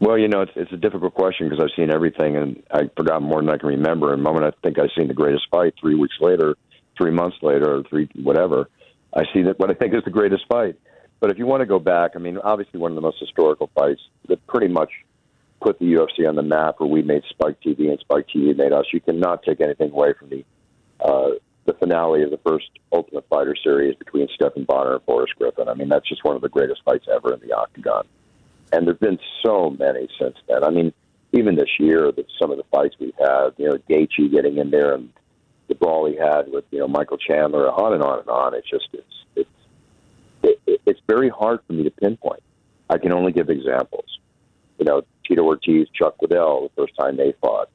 Well, 0.00 0.18
you 0.18 0.28
know, 0.28 0.42
it's, 0.42 0.52
it's 0.56 0.72
a 0.72 0.76
difficult 0.76 1.14
question 1.14 1.48
because 1.48 1.64
I've 1.64 1.74
seen 1.76 1.90
everything 1.90 2.36
and 2.36 2.62
I've 2.70 2.90
forgotten 2.96 3.28
more 3.28 3.40
than 3.40 3.48
I 3.48 3.58
can 3.58 3.68
remember. 3.68 4.12
And 4.12 4.20
the 4.20 4.24
moment 4.24 4.44
I 4.44 4.50
think 4.62 4.78
I've 4.78 4.90
seen 4.96 5.08
the 5.08 5.14
greatest 5.14 5.44
fight, 5.50 5.74
three 5.80 5.94
weeks 5.94 6.16
later, 6.20 6.56
three 6.98 7.10
months 7.10 7.36
later, 7.42 7.76
or 7.78 7.82
three 7.84 8.08
whatever, 8.16 8.68
I 9.14 9.22
see 9.32 9.42
that 9.42 9.58
what 9.58 9.70
I 9.70 9.74
think 9.74 9.94
is 9.94 10.02
the 10.04 10.10
greatest 10.10 10.44
fight. 10.48 10.76
But 11.20 11.30
if 11.30 11.38
you 11.38 11.46
want 11.46 11.60
to 11.60 11.66
go 11.66 11.78
back, 11.78 12.12
I 12.16 12.18
mean, 12.18 12.38
obviously 12.38 12.80
one 12.80 12.90
of 12.90 12.96
the 12.96 13.00
most 13.00 13.18
historical 13.18 13.70
fights 13.74 14.00
that 14.28 14.44
pretty 14.46 14.68
much 14.68 14.90
put 15.62 15.78
the 15.78 15.86
UFC 15.86 16.28
on 16.28 16.34
the 16.34 16.42
map, 16.42 16.76
or 16.80 16.86
we 16.86 17.02
made 17.02 17.22
Spike 17.30 17.56
TV 17.64 17.88
and 17.88 17.98
Spike 18.00 18.26
TV 18.34 18.54
made 18.54 18.72
us. 18.72 18.84
You 18.92 19.00
cannot 19.00 19.42
take 19.42 19.60
anything 19.60 19.90
away 19.90 20.12
from 20.18 20.28
the 20.28 20.44
uh, 21.00 21.30
the 21.66 21.72
finale 21.74 22.22
of 22.22 22.30
the 22.30 22.38
first 22.46 22.68
Ultimate 22.92 23.26
Fighter 23.28 23.54
series 23.62 23.96
between 23.96 24.28
Stephan 24.34 24.64
Bonnar 24.64 24.96
and 24.96 25.04
Forrest 25.04 25.34
Griffin. 25.38 25.68
I 25.68 25.74
mean, 25.74 25.88
that's 25.88 26.06
just 26.06 26.22
one 26.24 26.36
of 26.36 26.42
the 26.42 26.48
greatest 26.48 26.82
fights 26.84 27.06
ever 27.10 27.32
in 27.32 27.40
the 27.40 27.54
octagon. 27.54 28.06
And 28.72 28.86
there've 28.86 29.00
been 29.00 29.20
so 29.44 29.70
many 29.70 30.08
since 30.20 30.36
then. 30.48 30.64
I 30.64 30.70
mean, 30.70 30.92
even 31.32 31.54
this 31.54 31.68
year, 31.78 32.10
that 32.12 32.26
some 32.40 32.50
of 32.50 32.56
the 32.56 32.64
fights 32.72 32.96
we've 32.98 33.14
had, 33.18 33.50
you 33.56 33.66
know, 33.66 33.78
Gaethje 33.88 34.32
getting 34.32 34.58
in 34.58 34.70
there 34.70 34.94
and 34.94 35.10
the 35.68 35.74
brawl 35.74 36.06
he 36.06 36.16
had 36.16 36.50
with 36.50 36.64
you 36.70 36.78
know 36.78 36.88
Michael 36.88 37.18
Chandler, 37.18 37.70
on 37.70 37.94
and 37.94 38.02
on 38.02 38.20
and 38.20 38.28
on. 38.28 38.54
It's 38.54 38.68
just 38.68 38.88
it's 38.92 39.24
it's 39.36 40.60
it, 40.66 40.80
it's 40.86 41.00
very 41.08 41.28
hard 41.28 41.60
for 41.66 41.72
me 41.72 41.84
to 41.84 41.90
pinpoint. 41.90 42.42
I 42.90 42.98
can 42.98 43.12
only 43.12 43.32
give 43.32 43.48
examples. 43.48 44.18
You 44.78 44.84
know, 44.84 45.02
Tito 45.26 45.42
Ortiz, 45.42 45.88
Chuck 45.94 46.16
Liddell, 46.20 46.70
the 46.76 46.82
first 46.82 46.94
time 46.98 47.16
they 47.16 47.34
fought. 47.40 47.70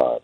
Uh, 0.00 0.18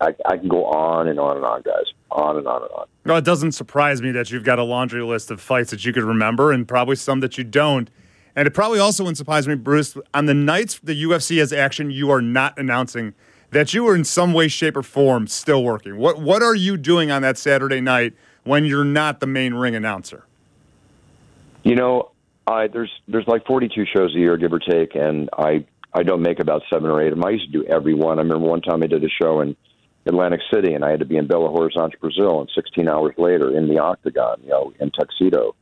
I, 0.00 0.14
I 0.24 0.36
can 0.38 0.48
go 0.48 0.64
on 0.64 1.06
and 1.06 1.20
on 1.20 1.36
and 1.36 1.44
on, 1.44 1.62
guys, 1.62 1.84
on 2.10 2.38
and 2.38 2.48
on 2.48 2.62
and 2.62 2.70
on. 2.72 2.86
Well, 3.04 3.18
it 3.18 3.24
doesn't 3.24 3.52
surprise 3.52 4.00
me 4.00 4.10
that 4.12 4.30
you've 4.30 4.42
got 4.42 4.58
a 4.58 4.64
laundry 4.64 5.02
list 5.02 5.30
of 5.30 5.40
fights 5.40 5.70
that 5.70 5.84
you 5.84 5.92
could 5.92 6.02
remember, 6.02 6.50
and 6.50 6.66
probably 6.66 6.96
some 6.96 7.20
that 7.20 7.36
you 7.36 7.44
don't. 7.44 7.90
And 8.36 8.46
it 8.46 8.52
probably 8.52 8.78
also 8.78 9.02
wouldn't 9.02 9.16
surprise 9.16 9.48
me, 9.48 9.54
Bruce, 9.54 9.96
on 10.12 10.26
the 10.26 10.34
nights 10.34 10.78
the 10.82 11.02
UFC 11.02 11.38
has 11.38 11.54
action, 11.54 11.90
you 11.90 12.10
are 12.10 12.20
not 12.20 12.58
announcing 12.58 13.14
that 13.50 13.72
you 13.72 13.88
are 13.88 13.94
in 13.94 14.04
some 14.04 14.34
way, 14.34 14.48
shape, 14.48 14.76
or 14.76 14.82
form 14.82 15.26
still 15.26 15.64
working. 15.64 15.96
What 15.96 16.20
What 16.20 16.42
are 16.42 16.54
you 16.54 16.76
doing 16.76 17.10
on 17.10 17.22
that 17.22 17.38
Saturday 17.38 17.80
night 17.80 18.12
when 18.44 18.66
you're 18.66 18.84
not 18.84 19.20
the 19.20 19.26
main 19.26 19.54
ring 19.54 19.74
announcer? 19.74 20.24
You 21.62 21.76
know, 21.76 22.10
I 22.46 22.66
there's 22.66 22.90
there's 23.08 23.26
like 23.26 23.46
42 23.46 23.86
shows 23.96 24.14
a 24.14 24.18
year, 24.18 24.36
give 24.36 24.52
or 24.52 24.58
take, 24.58 24.94
and 24.94 25.30
I 25.38 25.64
I 25.94 26.02
don't 26.02 26.20
make 26.20 26.38
about 26.38 26.62
seven 26.70 26.90
or 26.90 27.00
eight 27.00 27.12
of 27.12 27.18
them. 27.18 27.24
I 27.24 27.30
used 27.30 27.50
to 27.50 27.52
do 27.52 27.64
every 27.64 27.94
one. 27.94 28.18
I 28.18 28.22
remember 28.22 28.46
one 28.46 28.60
time 28.60 28.82
I 28.82 28.86
did 28.86 29.02
a 29.02 29.08
show 29.08 29.40
in 29.40 29.56
Atlantic 30.04 30.40
City, 30.52 30.74
and 30.74 30.84
I 30.84 30.90
had 30.90 31.00
to 31.00 31.06
be 31.06 31.16
in 31.16 31.26
Belo 31.26 31.56
Horizonte, 31.56 31.98
Brazil, 31.98 32.40
and 32.40 32.50
16 32.54 32.86
hours 32.86 33.14
later 33.16 33.56
in 33.56 33.68
the 33.68 33.78
Octagon, 33.78 34.40
you 34.42 34.50
know, 34.50 34.72
in 34.78 34.90
tuxedo. 34.90 35.54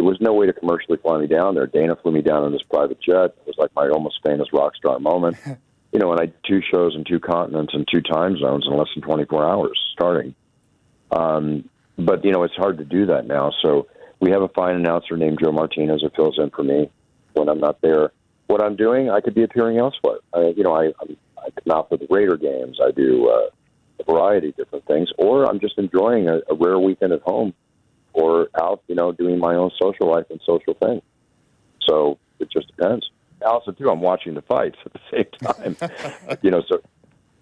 There 0.00 0.08
was 0.08 0.18
no 0.18 0.32
way 0.32 0.46
to 0.46 0.54
commercially 0.54 0.96
fly 0.96 1.18
me 1.18 1.26
down 1.26 1.54
there. 1.54 1.66
Dana 1.66 1.94
flew 1.94 2.10
me 2.10 2.22
down 2.22 2.42
on 2.42 2.52
this 2.52 2.62
private 2.62 3.02
jet. 3.02 3.36
It 3.36 3.46
was 3.46 3.56
like 3.58 3.68
my 3.76 3.86
almost 3.90 4.20
famous 4.24 4.48
rock 4.50 4.74
star 4.74 4.98
moment. 4.98 5.36
you 5.92 5.98
know, 5.98 6.10
and 6.10 6.18
I 6.18 6.24
did 6.24 6.42
two 6.48 6.62
shows 6.70 6.94
in 6.96 7.04
two 7.04 7.20
continents 7.20 7.74
and 7.74 7.86
two 7.86 8.00
time 8.00 8.38
zones 8.38 8.66
in 8.66 8.74
less 8.78 8.88
than 8.94 9.02
24 9.02 9.46
hours 9.46 9.78
starting. 9.92 10.34
Um, 11.10 11.68
but 11.98 12.24
you 12.24 12.32
know, 12.32 12.44
it's 12.44 12.54
hard 12.54 12.78
to 12.78 12.84
do 12.86 13.04
that 13.06 13.26
now. 13.26 13.52
So 13.60 13.88
we 14.20 14.30
have 14.30 14.40
a 14.40 14.48
fine 14.48 14.76
announcer 14.76 15.18
named 15.18 15.38
Joe 15.42 15.52
Martinez 15.52 16.00
who 16.00 16.08
fills 16.16 16.38
in 16.38 16.48
for 16.48 16.62
me 16.62 16.90
when 17.34 17.50
I'm 17.50 17.60
not 17.60 17.82
there. 17.82 18.10
What 18.46 18.64
I'm 18.64 18.76
doing, 18.76 19.10
I 19.10 19.20
could 19.20 19.34
be 19.34 19.42
appearing 19.42 19.76
elsewhere. 19.76 20.20
I, 20.32 20.54
you 20.56 20.62
know, 20.62 20.72
I, 20.72 20.94
I'm, 21.02 21.14
I 21.36 21.50
come 21.50 21.76
out 21.76 21.90
for 21.90 21.98
the 21.98 22.06
Raider 22.08 22.38
games. 22.38 22.78
I 22.82 22.90
do 22.90 23.28
uh, 23.28 23.50
a 24.00 24.04
variety 24.10 24.48
of 24.48 24.56
different 24.56 24.86
things, 24.86 25.10
or 25.18 25.44
I'm 25.44 25.60
just 25.60 25.76
enjoying 25.76 26.26
a, 26.26 26.40
a 26.50 26.54
rare 26.54 26.78
weekend 26.78 27.12
at 27.12 27.20
home, 27.20 27.52
or 28.12 28.48
out, 28.60 28.82
you 28.88 28.94
know, 28.94 29.12
doing 29.12 29.38
my 29.38 29.54
own 29.54 29.70
social 29.80 30.10
life 30.10 30.26
and 30.30 30.40
social 30.44 30.74
thing. 30.74 31.02
So 31.88 32.18
it 32.38 32.50
just 32.50 32.68
depends. 32.76 33.08
Also, 33.44 33.72
too, 33.72 33.90
I'm 33.90 34.00
watching 34.00 34.34
the 34.34 34.42
fights 34.42 34.76
at 34.86 34.92
the 34.92 35.00
same 35.10 35.76
time. 35.76 36.38
you 36.42 36.50
know, 36.50 36.62
so 36.68 36.80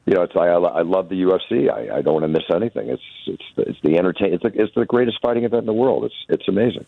you 0.07 0.15
know, 0.15 0.23
it's 0.23 0.35
I, 0.35 0.47
I 0.47 0.83
love 0.83 1.11
the 1.11 1.23
UFC. 1.23 1.71
I, 1.71 1.99
I 1.99 2.03
don't 2.03 2.15
want 2.15 2.25
to 2.25 2.29
miss 2.29 2.45
anything. 2.55 2.89
It's 2.89 3.03
it's 3.27 3.45
it's 3.59 3.79
the 3.83 3.99
entertain. 3.99 4.33
It's, 4.33 4.43
the, 4.43 4.51
it's 4.55 4.75
the 4.75 4.87
greatest 4.87 5.19
fighting 5.21 5.45
event 5.45 5.61
in 5.61 5.67
the 5.67 5.73
world. 5.75 6.05
It's 6.05 6.15
it's 6.29 6.49
amazing. 6.49 6.87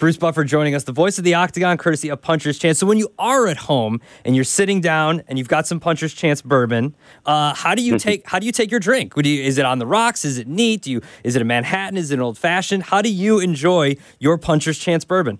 Bruce 0.00 0.16
Buffer 0.16 0.44
joining 0.44 0.74
us, 0.74 0.84
the 0.84 0.92
voice 0.92 1.18
of 1.18 1.24
the 1.24 1.34
Octagon, 1.34 1.76
courtesy 1.76 2.08
of 2.08 2.22
Puncher's 2.22 2.58
Chance. 2.58 2.78
So 2.78 2.86
when 2.86 2.96
you 2.96 3.12
are 3.18 3.46
at 3.46 3.58
home 3.58 4.00
and 4.24 4.34
you're 4.34 4.46
sitting 4.46 4.80
down 4.80 5.22
and 5.28 5.38
you've 5.38 5.46
got 5.46 5.66
some 5.66 5.78
Puncher's 5.78 6.14
Chance 6.14 6.40
bourbon, 6.40 6.94
uh, 7.26 7.52
how 7.52 7.74
do 7.74 7.82
you 7.82 7.98
take 7.98 8.26
how 8.26 8.38
do 8.38 8.46
you 8.46 8.52
take 8.52 8.70
your 8.70 8.80
drink? 8.80 9.14
Would 9.14 9.26
you, 9.26 9.42
is 9.42 9.58
it 9.58 9.66
on 9.66 9.78
the 9.78 9.86
rocks? 9.86 10.24
Is 10.24 10.38
it 10.38 10.48
neat? 10.48 10.82
Do 10.82 10.90
you 10.90 11.02
is 11.22 11.36
it 11.36 11.42
a 11.42 11.44
Manhattan? 11.44 11.98
Is 11.98 12.10
it 12.10 12.14
an 12.14 12.20
old 12.22 12.38
fashioned? 12.38 12.84
How 12.84 13.02
do 13.02 13.12
you 13.12 13.40
enjoy 13.40 13.96
your 14.18 14.38
Puncher's 14.38 14.78
Chance 14.78 15.04
bourbon? 15.04 15.38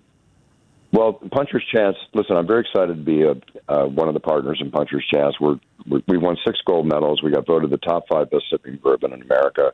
Well, 0.93 1.15
Puncher's 1.15 1.65
Chance. 1.73 1.97
Listen, 2.13 2.37
I'm 2.37 2.47
very 2.47 2.61
excited 2.61 2.99
to 2.99 3.03
be 3.03 3.23
a, 3.23 3.37
uh, 3.67 3.87
one 3.87 4.09
of 4.09 4.15
the 4.15 4.21
partners 4.21 4.59
in 4.61 4.71
Puncher's 4.71 5.07
Chance. 5.11 5.41
We're, 5.41 5.59
we 5.89 6.05
we 6.07 6.19
won 6.19 6.37
six 6.47 6.59
gold 6.67 6.87
medals. 6.87 7.23
We 7.23 7.31
got 7.31 7.47
voted 7.47 7.71
the 7.71 7.79
top 7.79 8.05
five 8.13 8.31
best 8.31 8.45
sipping 8.51 8.77
bourbon 8.77 9.15
in 9.15 9.23
America 9.23 9.73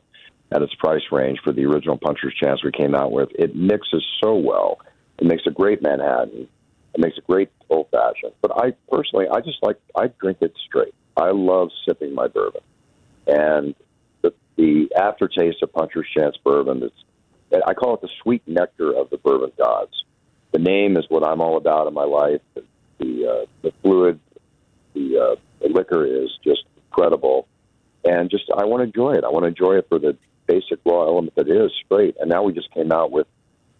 at 0.51 0.61
its 0.61 0.73
price 0.75 1.01
range 1.11 1.39
for 1.43 1.51
the 1.51 1.65
original 1.65 1.97
Puncher's 1.97 2.33
Chance 2.41 2.63
we 2.63 2.71
came 2.71 2.95
out 2.95 3.11
with. 3.11 3.29
It 3.35 3.55
mixes 3.55 4.05
so 4.23 4.35
well. 4.35 4.79
It 5.19 5.25
makes 5.25 5.43
a 5.47 5.51
great 5.51 5.81
Manhattan. 5.81 6.47
It 6.93 6.99
makes 6.99 7.17
a 7.17 7.21
great 7.21 7.49
old 7.69 7.89
fashioned. 7.91 8.33
But 8.41 8.51
I 8.55 8.73
personally, 8.91 9.27
I 9.31 9.41
just 9.41 9.57
like 9.61 9.77
I 9.95 10.07
drink 10.07 10.39
it 10.41 10.53
straight. 10.67 10.93
I 11.15 11.31
love 11.31 11.69
sipping 11.87 12.13
my 12.13 12.27
bourbon, 12.27 12.61
and 13.25 13.75
the 14.21 14.33
the 14.55 14.89
aftertaste 14.95 15.61
of 15.63 15.73
Puncher's 15.73 16.07
Chance 16.15 16.37
bourbon 16.43 16.83
is. 16.83 16.91
I 17.65 17.73
call 17.73 17.95
it 17.95 18.01
the 18.01 18.09
sweet 18.21 18.45
nectar 18.45 18.91
of 18.91 19.09
the 19.09 19.17
bourbon 19.17 19.53
gods 19.57 20.03
the 20.51 20.59
name 20.59 20.97
is 20.97 21.05
what 21.09 21.27
I'm 21.27 21.41
all 21.41 21.57
about 21.57 21.87
in 21.87 21.93
my 21.93 22.03
life. 22.03 22.41
The 22.55 22.63
the, 22.99 23.27
uh, 23.27 23.45
the 23.61 23.71
fluid, 23.83 24.19
the, 24.95 25.19
uh, 25.19 25.35
the 25.61 25.69
liquor 25.69 26.03
is 26.03 26.31
just 26.43 26.63
incredible, 26.75 27.47
and 28.03 28.27
just 28.27 28.45
I 28.49 28.65
want 28.65 28.81
to 28.81 28.85
enjoy 28.85 29.13
it. 29.13 29.23
I 29.23 29.29
want 29.29 29.43
to 29.43 29.49
enjoy 29.49 29.75
it 29.77 29.85
for 29.87 29.99
the 29.99 30.17
basic 30.47 30.79
raw 30.85 31.03
element 31.03 31.35
that 31.35 31.49
is 31.49 31.71
straight. 31.85 32.15
And 32.19 32.29
now 32.29 32.43
we 32.43 32.53
just 32.53 32.73
came 32.73 32.91
out 32.91 33.11
with 33.11 33.27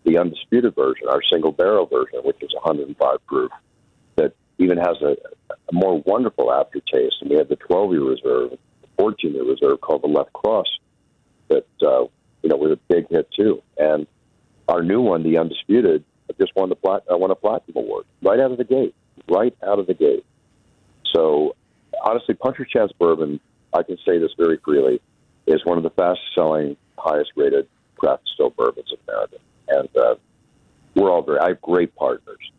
the 0.03 0.17
undisputed 0.17 0.75
version, 0.75 1.07
our 1.09 1.21
single 1.31 1.51
barrel 1.51 1.85
version, 1.85 2.19
which 2.23 2.37
is 2.41 2.53
105 2.53 3.25
proof, 3.25 3.51
that 4.15 4.33
even 4.57 4.77
has 4.77 4.97
a, 5.01 5.15
a 5.51 5.73
more 5.73 6.01
wonderful 6.05 6.51
aftertaste. 6.51 7.15
And 7.21 7.29
we 7.29 7.37
have 7.37 7.49
the 7.49 7.55
12 7.55 7.91
year 7.91 8.03
reserve, 8.03 8.57
14 8.97 9.33
year 9.33 9.43
reserve 9.43 9.81
called 9.81 10.03
the 10.03 10.07
Left 10.07 10.31
Cross, 10.33 10.67
that 11.49 11.67
uh, 11.81 12.03
you 12.43 12.49
know 12.49 12.57
was 12.57 12.71
a 12.71 12.93
big 12.93 13.09
hit 13.09 13.29
too. 13.35 13.61
And 13.77 14.07
our 14.67 14.83
new 14.83 15.01
one, 15.01 15.23
the 15.23 15.37
undisputed, 15.37 16.03
just 16.39 16.55
won 16.55 16.69
the 16.69 16.75
plat, 16.75 17.03
uh, 17.11 17.17
won 17.17 17.31
a 17.31 17.35
platinum 17.35 17.77
award 17.77 18.05
right 18.21 18.39
out 18.39 18.51
of 18.51 18.57
the 18.57 18.63
gate, 18.63 18.93
right 19.29 19.55
out 19.65 19.79
of 19.79 19.87
the 19.87 19.93
gate. 19.93 20.25
So 21.15 21.55
honestly, 22.03 22.35
Puncher's 22.35 22.69
Chance 22.69 22.91
Bourbon, 22.99 23.39
I 23.73 23.83
can 23.83 23.97
say 24.05 24.17
this 24.19 24.31
very 24.37 24.57
freely, 24.63 25.01
is 25.47 25.65
one 25.65 25.77
of 25.77 25.83
the 25.83 25.89
fastest 25.91 26.27
selling, 26.35 26.77
highest 26.97 27.31
rated 27.35 27.67
craft 27.95 28.23
still 28.33 28.49
bourbons 28.51 28.91
in 28.91 28.97
America. 29.07 29.37
And 29.69 29.89
uh, 29.97 30.15
we're 30.95 31.11
all 31.11 31.23
very, 31.23 31.39
I 31.39 31.49
have 31.49 31.61
great 31.61 31.95
partners. 31.95 32.51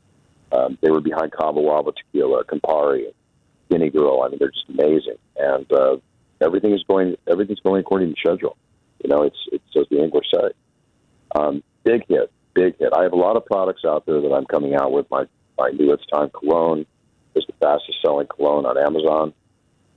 Um, 0.50 0.78
they 0.80 0.90
were 0.90 1.00
behind 1.00 1.32
Cabo 1.32 1.60
Wabo 1.62 1.92
Tequila, 1.94 2.44
Campari, 2.44 3.04
Guinea 3.70 3.90
Girl. 3.90 4.22
I 4.22 4.28
mean, 4.28 4.38
they're 4.38 4.50
just 4.50 4.68
amazing. 4.68 5.18
And 5.36 5.70
uh, 5.72 5.96
everything 6.40 6.72
is 6.72 6.82
going, 6.88 7.16
everything's 7.26 7.60
going 7.60 7.80
according 7.80 8.14
to 8.14 8.18
schedule. 8.18 8.56
You 9.04 9.10
know, 9.10 9.22
it's, 9.22 9.38
it's 9.52 9.76
as 9.76 9.86
the 9.90 10.02
English 10.02 10.26
say. 10.34 10.50
Um, 11.36 11.62
big 11.84 12.04
hit, 12.08 12.32
big 12.54 12.78
hit. 12.78 12.92
I 12.96 13.02
have 13.02 13.12
a 13.12 13.16
lot 13.16 13.36
of 13.36 13.44
products 13.44 13.82
out 13.86 14.06
there 14.06 14.20
that 14.20 14.32
I'm 14.32 14.46
coming 14.46 14.74
out 14.74 14.92
with. 14.92 15.06
My 15.10 15.24
my 15.58 15.70
new 15.70 15.92
It's 15.92 16.06
Time 16.06 16.30
cologne 16.30 16.86
is 17.34 17.44
the 17.46 17.52
fastest 17.60 17.98
selling 18.00 18.28
cologne 18.28 18.64
on 18.64 18.78
Amazon. 18.78 19.34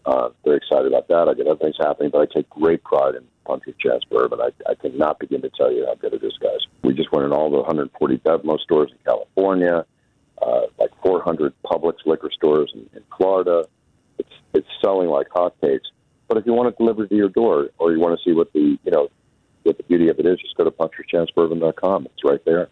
Uh, 0.06 0.30
very 0.44 0.58
excited 0.58 0.88
about 0.88 1.08
that. 1.08 1.28
I 1.30 1.34
get 1.34 1.48
other 1.48 1.60
things 1.60 1.76
happening, 1.80 2.10
but 2.12 2.22
I 2.22 2.34
take 2.34 2.50
great 2.50 2.84
pride 2.84 3.16
in 3.16 3.24
Puncher's 3.46 3.76
Chance 3.80 4.04
Bourbon. 4.06 4.40
I, 4.42 4.50
I 4.70 4.76
cannot 4.76 5.20
begin 5.20 5.42
to 5.44 5.50
tell 5.50 5.72
you 5.72 5.86
how 5.86 5.96
good 5.96 6.14
it 6.14 6.24
is, 6.24 6.38
guys. 6.42 6.60
We 6.84 6.94
just 6.94 7.12
went 7.12 7.26
in 7.26 7.32
all 7.32 7.50
the 7.50 7.58
140 7.58 8.18
Bevmo 8.18 8.60
stores 8.60 8.92
in 8.92 8.98
California, 9.06 9.86
uh, 10.42 10.62
like 10.80 10.90
400 11.04 11.54
Publix 11.64 11.98
liquor 12.06 12.32
stores 12.32 12.72
in, 12.74 12.90
in 12.96 13.04
Florida. 13.16 13.68
It's 14.18 14.34
it's 14.54 14.68
selling 14.82 15.10
like 15.10 15.30
hotcakes. 15.30 15.88
But 16.28 16.38
if 16.38 16.46
you 16.46 16.54
want 16.54 16.70
it 16.70 16.78
delivered 16.78 17.10
to 17.10 17.16
your 17.16 17.30
door, 17.30 17.70
or 17.78 17.92
you 17.92 18.00
want 18.00 18.18
to 18.18 18.24
see 18.24 18.34
what 18.34 18.52
the 18.54 18.78
you 18.84 18.92
know 18.92 19.10
what 19.64 19.78
the 19.78 19.84
beauty 19.84 20.10
of 20.10 20.20
it 20.20 20.26
is, 20.26 20.40
just 20.40 20.56
go 20.58 20.64
to 20.64 20.72
puncherchancebourbon.com. 20.72 22.06
It's 22.06 22.24
right 22.24 22.44
there. 22.46 22.70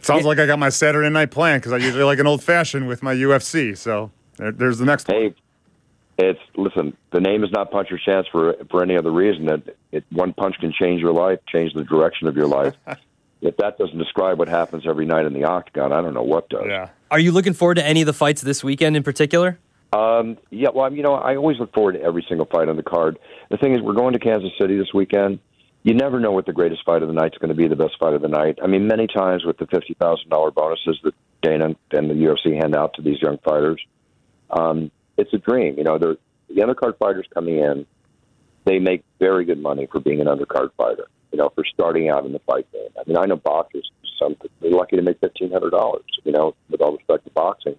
Sounds 0.00 0.24
like 0.24 0.38
I 0.38 0.46
got 0.46 0.58
my 0.58 0.68
Saturday 0.68 1.08
night 1.08 1.30
plan 1.30 1.58
because 1.58 1.72
I 1.72 1.78
usually 1.78 2.04
like 2.04 2.18
an 2.18 2.26
old 2.26 2.42
fashioned 2.42 2.88
with 2.88 3.02
my 3.02 3.14
UFC. 3.14 3.76
So 3.76 4.10
there, 4.36 4.52
there's 4.52 4.78
the 4.78 4.84
next 4.84 5.06
hey, 5.06 5.28
one. 5.28 5.34
It's 6.16 6.40
listen. 6.56 6.96
The 7.12 7.20
name 7.20 7.42
is 7.42 7.50
not 7.50 7.70
Puncher's 7.70 8.02
Chance 8.04 8.28
for 8.30 8.54
for 8.70 8.82
any 8.82 8.96
other 8.96 9.10
reason. 9.10 9.46
That 9.46 9.76
it, 9.90 10.04
one 10.10 10.32
punch 10.32 10.56
can 10.60 10.72
change 10.72 11.00
your 11.00 11.12
life, 11.12 11.40
change 11.52 11.74
the 11.74 11.84
direction 11.84 12.28
of 12.28 12.36
your 12.36 12.46
life. 12.46 12.74
if 13.40 13.56
that 13.56 13.78
doesn't 13.78 13.98
describe 13.98 14.38
what 14.38 14.48
happens 14.48 14.84
every 14.86 15.06
night 15.06 15.26
in 15.26 15.32
the 15.32 15.44
octagon, 15.44 15.92
I 15.92 16.00
don't 16.02 16.14
know 16.14 16.22
what 16.22 16.48
does. 16.48 16.66
Yeah. 16.66 16.90
Are 17.10 17.18
you 17.18 17.32
looking 17.32 17.52
forward 17.52 17.76
to 17.76 17.84
any 17.84 18.00
of 18.02 18.06
the 18.06 18.12
fights 18.12 18.42
this 18.42 18.62
weekend 18.62 18.96
in 18.96 19.02
particular? 19.02 19.58
Um, 19.92 20.38
yeah. 20.50 20.68
Well, 20.72 20.92
you 20.92 21.02
know, 21.02 21.14
I 21.14 21.36
always 21.36 21.58
look 21.58 21.72
forward 21.72 21.92
to 21.92 22.02
every 22.02 22.24
single 22.28 22.46
fight 22.46 22.68
on 22.68 22.76
the 22.76 22.82
card. 22.82 23.18
The 23.50 23.56
thing 23.56 23.74
is, 23.74 23.82
we're 23.82 23.94
going 23.94 24.12
to 24.12 24.20
Kansas 24.20 24.52
City 24.58 24.76
this 24.76 24.94
weekend 24.94 25.40
you 25.84 25.92
never 25.92 26.18
know 26.18 26.32
what 26.32 26.46
the 26.46 26.52
greatest 26.52 26.82
fight 26.84 27.02
of 27.02 27.08
the 27.08 27.14
night 27.14 27.34
is 27.34 27.38
going 27.38 27.50
to 27.50 27.54
be, 27.54 27.68
the 27.68 27.76
best 27.76 27.98
fight 28.00 28.14
of 28.14 28.22
the 28.22 28.28
night. 28.28 28.58
I 28.62 28.66
mean, 28.66 28.88
many 28.88 29.06
times 29.06 29.44
with 29.44 29.58
the 29.58 29.66
fifty 29.66 29.94
thousand 29.94 30.30
dollar 30.30 30.50
bonuses 30.50 30.98
that 31.04 31.14
Dana 31.42 31.76
and 31.92 32.10
the 32.10 32.14
UFC 32.14 32.58
hand 32.60 32.74
out 32.74 32.94
to 32.94 33.02
these 33.02 33.20
young 33.20 33.38
fighters, 33.44 33.80
um, 34.50 34.90
it's 35.16 35.32
a 35.32 35.38
dream. 35.38 35.76
You 35.78 35.84
know, 35.84 35.98
the 35.98 36.18
undercard 36.56 36.98
fighters 36.98 37.26
coming 37.32 37.58
in, 37.58 37.86
they 38.64 38.78
make 38.78 39.04
very 39.18 39.44
good 39.44 39.60
money 39.60 39.86
for 39.90 40.00
being 40.00 40.20
an 40.20 40.26
undercard 40.26 40.70
fighter. 40.76 41.06
You 41.32 41.38
know, 41.38 41.50
for 41.54 41.64
starting 41.64 42.08
out 42.08 42.24
in 42.24 42.32
the 42.32 42.38
fight 42.40 42.70
game. 42.72 42.90
I 42.96 43.02
mean, 43.06 43.16
I 43.16 43.26
know 43.26 43.36
boxers. 43.36 43.90
Some 44.20 44.36
they're 44.60 44.70
lucky 44.70 44.96
to 44.96 45.02
make 45.02 45.18
fifteen 45.18 45.50
hundred 45.50 45.70
dollars. 45.70 46.04
You 46.22 46.30
know, 46.30 46.54
with 46.70 46.80
all 46.80 46.96
respect 46.96 47.24
to 47.24 47.30
boxing, 47.30 47.76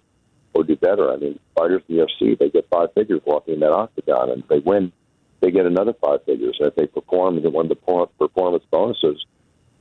or 0.52 0.62
do 0.62 0.76
better. 0.76 1.10
I 1.10 1.16
mean, 1.16 1.38
fighters 1.54 1.82
in 1.88 1.96
the 1.96 2.02
UFC 2.02 2.38
they 2.38 2.50
get 2.50 2.68
five 2.70 2.92
figures 2.94 3.22
walking 3.24 3.54
in 3.54 3.60
that 3.60 3.72
octagon, 3.72 4.30
and 4.30 4.42
they 4.48 4.58
win 4.58 4.92
they 5.40 5.50
get 5.50 5.66
another 5.66 5.94
five 6.04 6.24
figures. 6.24 6.56
And 6.58 6.68
if 6.68 6.76
they 6.76 6.86
perform 6.86 7.34
and 7.34 7.42
get 7.42 7.52
one 7.52 7.66
of 7.66 7.70
the 7.70 8.08
performance 8.18 8.64
bonuses, 8.70 9.24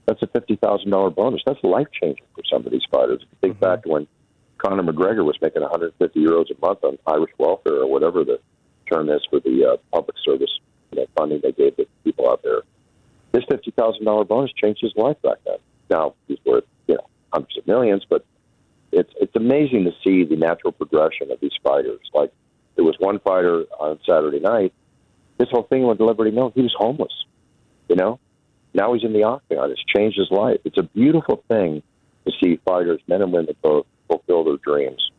that's 0.06 0.22
a 0.22 0.28
fifty 0.28 0.56
thousand 0.56 0.92
dollar 0.92 1.10
bonus. 1.10 1.42
That's 1.46 1.64
life 1.64 1.88
changing 2.00 2.26
for 2.34 2.44
some 2.50 2.66
of 2.66 2.72
these 2.72 2.86
fighters. 2.92 3.22
If 3.24 3.30
you 3.32 3.38
think 3.42 3.54
mm-hmm. 3.56 3.66
back 3.66 3.84
to 3.84 3.90
when 3.90 4.08
Conor 4.58 4.84
McGregor 4.84 5.24
was 5.24 5.38
making 5.42 5.62
150 5.62 6.20
euros 6.20 6.46
a 6.50 6.66
month 6.66 6.84
on 6.84 6.98
Irish 7.08 7.32
welfare 7.38 7.82
or 7.82 7.88
whatever 7.88 8.24
the 8.24 8.40
term 8.92 9.10
is 9.10 9.22
for 9.30 9.40
the 9.40 9.74
uh, 9.74 9.78
public 9.92 10.16
service 10.24 10.60
you 10.92 11.00
know, 11.00 11.08
funding 11.18 11.42
they 11.42 11.52
gave 11.52 11.76
to 11.78 11.88
people 12.04 12.30
out 12.30 12.42
there. 12.44 12.62
This 13.32 13.44
fifty 13.50 13.72
thousand 13.72 14.06
dollar 14.06 14.24
bonus 14.24 14.52
changed 14.54 14.82
his 14.82 14.94
life 14.96 15.22
back 15.22 15.38
then. 15.46 15.58
Now 15.90 16.16
he's 16.28 16.38
worth 16.46 16.64
you 16.88 16.96
know 16.96 17.08
hundreds 17.34 17.58
of 17.58 17.68
millions, 17.68 18.06
but 18.10 18.26
it's 18.94 19.12
it's 19.20 19.36
amazing 19.36 19.84
to 19.86 19.92
see 20.04 20.24
the 20.24 20.38
natural 20.38 20.72
progression 20.72 21.32
of 21.32 21.40
these 21.42 21.52
fighters. 21.62 22.00
Like 22.14 22.32
there 22.76 22.86
was 22.86 22.96
one 23.00 23.20
fighter 23.20 23.66
on 23.78 24.00
Saturday 24.06 24.40
night 24.40 24.74
this 25.38 25.50
whole 25.52 25.64
thing 25.64 25.86
with 25.86 26.00
Liberty 26.00 26.32
Mill, 26.32 26.52
he 26.56 26.62
was 26.62 26.74
homeless. 26.78 27.14
You 27.90 27.96
know, 27.96 28.20
now 28.74 28.94
he's 28.94 29.04
in 29.04 29.14
the 29.14 29.24
octagon. 29.24 29.72
It's 29.72 29.84
changed 29.84 30.18
his 30.18 30.32
life. 30.32 30.60
It's 30.64 30.78
a 30.78 30.84
beautiful 30.84 31.44
thing 31.48 31.84
to 32.26 32.32
see 32.42 32.60
fighters, 32.66 33.02
men 33.08 33.22
and 33.22 33.32
women, 33.32 33.56
both 33.62 33.86
fulfill 34.08 34.44
their 34.44 34.58
dreams 34.58 35.12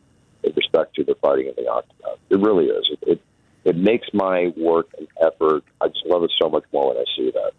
with 0.43 0.55
respect 0.55 0.95
to 0.95 1.03
their 1.03 1.15
fighting 1.15 1.47
in 1.47 1.53
the 1.63 1.69
octagon. 1.69 2.15
It 2.29 2.39
really 2.39 2.65
is. 2.65 2.89
It, 2.91 2.99
it 3.07 3.21
it 3.65 3.75
makes 3.75 4.07
my 4.13 4.53
work 4.55 4.87
and 4.97 5.07
effort. 5.21 5.63
I 5.81 5.89
just 5.89 6.05
love 6.05 6.23
it 6.23 6.31
so 6.41 6.49
much 6.49 6.63
more 6.71 6.89
when 6.89 6.97
I 6.97 7.03
see 7.17 7.31
that. 7.31 7.51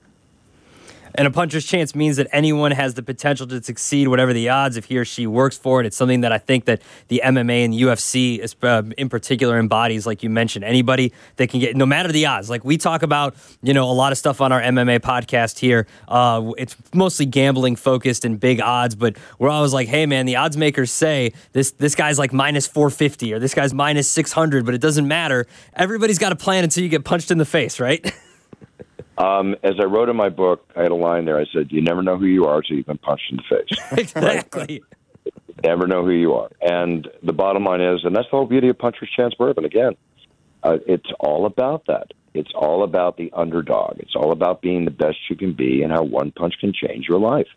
And 1.15 1.27
a 1.27 1.31
puncher's 1.31 1.65
chance 1.65 1.95
means 1.95 2.17
that 2.17 2.29
anyone 2.33 2.73
has 2.73 2.95
the 2.95 3.03
potential 3.03 3.47
to 3.49 3.63
succeed, 3.63 4.09
whatever 4.09 4.33
the 4.33 4.49
odds, 4.49 4.77
if 4.77 4.87
he 4.87 4.99
or 4.99 5.05
she 5.05 5.27
works 5.27 5.57
for 5.57 5.81
it. 5.81 5.87
It's 5.87 5.97
something 5.97 6.21
that 6.23 6.33
I 6.33 6.39
think 6.39 6.67
that 6.67 6.83
the 7.09 7.23
MMA 7.25 7.65
and 7.65 7.75
UFC, 7.75 8.39
is, 8.39 8.55
uh, 8.63 8.83
in 8.97 9.09
particular, 9.09 9.59
embodies. 9.59 10.07
Like 10.07 10.23
you 10.23 10.31
mentioned, 10.31 10.65
anybody 10.65 11.13
that 11.37 11.49
can 11.49 11.61
get, 11.61 11.77
no 11.77 11.87
matter 11.87 12.11
the 12.11 12.27
odds. 12.27 12.51
Like 12.51 12.65
we 12.65 12.77
talk 12.77 13.03
about, 13.03 13.37
you 13.63 13.75
know, 13.75 13.91
a 13.91 13.93
lot 13.93 14.13
of 14.13 14.19
stuff 14.19 14.41
on 14.41 14.53
our 14.53 14.61
MMA 14.61 15.01
podcast 15.01 15.59
here. 15.59 15.87
Uh, 16.07 16.53
it's 16.59 16.77
mostly 16.95 17.27
gambling 17.27 17.77
focused 17.77 18.25
and 18.25 18.39
big 18.39 18.61
odds, 18.61 18.95
but 18.95 19.17
we're 19.39 19.51
always 19.51 19.73
like, 19.73 19.89
hey 19.89 20.07
man, 20.07 20.27
the 20.27 20.37
odds 20.37 20.57
makers 20.57 20.91
say 20.91 21.33
this 21.53 21.73
this 21.73 21.95
guy's 21.95 22.19
like 22.19 22.33
minus 22.33 22.67
450 22.67 23.33
or 23.33 23.39
this 23.39 23.55
guy's 23.55 23.73
minus 23.75 24.11
600, 24.11 24.65
but 24.65 24.75
it 24.75 24.81
doesn't 24.81 25.07
matter. 25.07 25.47
Everybody's 25.75 26.19
got 26.19 26.33
a 26.33 26.37
plan 26.37 26.65
until 26.65 26.83
you 26.83 26.89
get 26.89 27.05
punched 27.05 27.31
in 27.31 27.39
the 27.39 27.45
face, 27.45 27.81
right? 27.81 28.13
Um, 29.19 29.57
as 29.65 29.75
I 29.81 29.85
wrote 29.85 30.09
in 30.09 30.17
my 30.17 30.29
book, 30.29 30.71
I 30.77 30.83
had 30.83 30.93
a 30.93 30.97
line 30.97 31.25
there. 31.25 31.39
I 31.39 31.47
said, 31.53 31.73
"You 31.73 31.83
never 31.83 32.03
know 32.03 32.17
who 32.17 32.27
you 32.27 32.45
are 32.45 32.59
until 32.59 32.77
you've 32.77 32.87
been 32.87 32.99
punched 32.99 33.31
in 33.31 33.39
the 33.39 33.43
face." 33.43 33.79
exactly. 33.99 34.83
never 35.65 35.89
know 35.89 36.05
who 36.05 36.13
you 36.13 36.35
are, 36.35 36.51
and 36.61 37.09
the 37.23 37.33
bottom 37.33 37.65
line 37.65 37.81
is, 37.81 38.05
and 38.05 38.15
that's 38.15 38.29
the 38.31 38.37
whole 38.37 38.47
beauty 38.47 38.69
of 38.69 38.79
Puncher's 38.79 39.11
Chance 39.17 39.35
Bourbon. 39.35 39.65
Again, 39.65 39.97
uh, 40.63 40.79
it's 40.87 41.11
all 41.19 41.47
about 41.47 41.87
that. 41.87 42.13
It's 42.33 42.53
all 42.55 42.85
about 42.85 43.17
the 43.17 43.33
underdog. 43.35 43.99
It's 43.99 44.15
all 44.15 44.31
about 44.31 44.63
being 44.63 44.85
the 44.85 44.93
best 44.93 45.17
you 45.29 45.35
can 45.35 45.53
be 45.53 45.83
and 45.83 45.91
how 45.91 46.05
one 46.05 46.31
punch 46.31 46.55
can 46.61 46.73
change 46.73 47.07
your 47.09 47.19
life. 47.19 47.49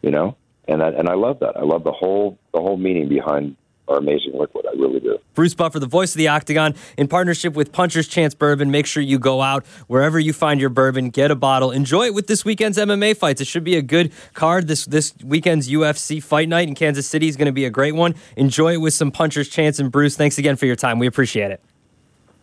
You 0.00 0.10
know, 0.10 0.36
and 0.66 0.82
I, 0.82 0.88
and 0.88 1.08
I 1.08 1.14
love 1.14 1.40
that. 1.40 1.56
I 1.56 1.62
love 1.62 1.84
the 1.84 1.92
whole 1.92 2.38
the 2.54 2.60
whole 2.60 2.78
meaning 2.78 3.08
behind 3.08 3.56
our 3.88 3.98
amazing 3.98 4.32
liquid. 4.34 4.66
I 4.66 4.72
really 4.72 5.00
do. 5.00 5.18
Bruce 5.34 5.54
Buffer, 5.54 5.78
the 5.78 5.86
voice 5.86 6.14
of 6.14 6.18
the 6.18 6.28
Octagon, 6.28 6.74
in 6.96 7.08
partnership 7.08 7.54
with 7.54 7.72
Puncher's 7.72 8.08
Chance 8.08 8.34
Bourbon. 8.34 8.70
Make 8.70 8.86
sure 8.86 9.02
you 9.02 9.18
go 9.18 9.42
out 9.42 9.66
wherever 9.88 10.18
you 10.18 10.32
find 10.32 10.60
your 10.60 10.70
bourbon, 10.70 11.10
get 11.10 11.30
a 11.30 11.34
bottle, 11.34 11.70
enjoy 11.70 12.06
it 12.06 12.14
with 12.14 12.26
this 12.26 12.44
weekend's 12.44 12.78
MMA 12.78 13.16
fights. 13.16 13.40
It 13.40 13.46
should 13.46 13.64
be 13.64 13.76
a 13.76 13.82
good 13.82 14.12
card. 14.32 14.68
This 14.68 14.84
this 14.86 15.14
weekend's 15.24 15.68
UFC 15.68 16.22
fight 16.22 16.48
night 16.48 16.68
in 16.68 16.74
Kansas 16.74 17.06
City 17.06 17.28
is 17.28 17.36
going 17.36 17.46
to 17.46 17.52
be 17.52 17.64
a 17.64 17.70
great 17.70 17.94
one. 17.94 18.14
Enjoy 18.36 18.74
it 18.74 18.78
with 18.78 18.94
some 18.94 19.10
Puncher's 19.10 19.48
Chance 19.48 19.78
and 19.78 19.90
Bruce. 19.90 20.16
Thanks 20.16 20.38
again 20.38 20.56
for 20.56 20.66
your 20.66 20.76
time. 20.76 20.98
We 20.98 21.06
appreciate 21.06 21.50
it. 21.50 21.60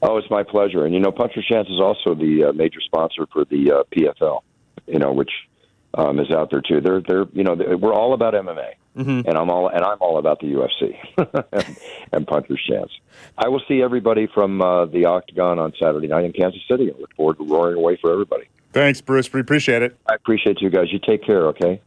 Oh, 0.04 0.18
it's 0.18 0.30
my 0.30 0.44
pleasure. 0.44 0.86
And 0.86 0.94
you 0.94 1.00
know, 1.00 1.12
Puncher's 1.12 1.46
Chance 1.46 1.70
is 1.70 1.80
also 1.80 2.16
the 2.16 2.50
uh, 2.50 2.54
major 2.54 2.82
sponsor 2.82 3.28
for 3.32 3.46
the 3.46 3.72
uh, 3.72 3.84
PFL. 3.96 4.42
You 4.88 5.00
know, 5.00 5.14
which 5.14 5.32
um, 5.94 6.20
is 6.20 6.32
out 6.32 6.50
there 6.52 6.62
too. 6.62 6.82
They're 6.82 7.02
they're 7.02 7.26
you 7.34 7.44
know 7.44 7.56
they're, 7.56 7.78
we're 7.78 7.94
all 7.94 8.14
about 8.14 8.34
MMA, 8.34 8.74
mm-hmm. 8.98 9.28
and 9.28 9.38
I'm 9.38 9.50
all 9.50 9.68
and 9.70 9.84
I'm 9.84 9.98
all 10.02 10.18
about 10.18 10.40
the 10.40 10.48
UFC 10.48 10.98
and, 11.54 11.78
and 12.12 12.28
Puncher's 12.28 12.62
Chance. 12.68 12.92
I 13.38 13.48
will 13.50 13.62
see 13.68 13.82
everybody 13.82 14.28
from 14.34 14.62
uh, 14.62 14.86
the 14.86 15.06
Octagon 15.06 15.60
on 15.60 15.74
Saturday 15.80 16.08
night 16.08 16.26
in 16.26 16.34
Kansas 16.34 16.62
City. 16.70 16.92
I 16.92 17.00
look 17.00 17.14
forward 17.16 17.38
to 17.38 17.46
roaring 17.46 17.78
away 17.78 17.98
for 18.02 18.12
everybody. 18.12 18.46
Thanks, 18.74 19.02
Bruce. 19.02 19.32
We 19.32 19.42
appreciate 19.42 19.82
it. 19.82 19.98
I 20.10 20.16
appreciate 20.16 20.62
you 20.62 20.70
guys. 20.70 20.92
You 20.92 21.00
take 21.00 21.24
care. 21.24 21.48
Okay. 21.48 21.80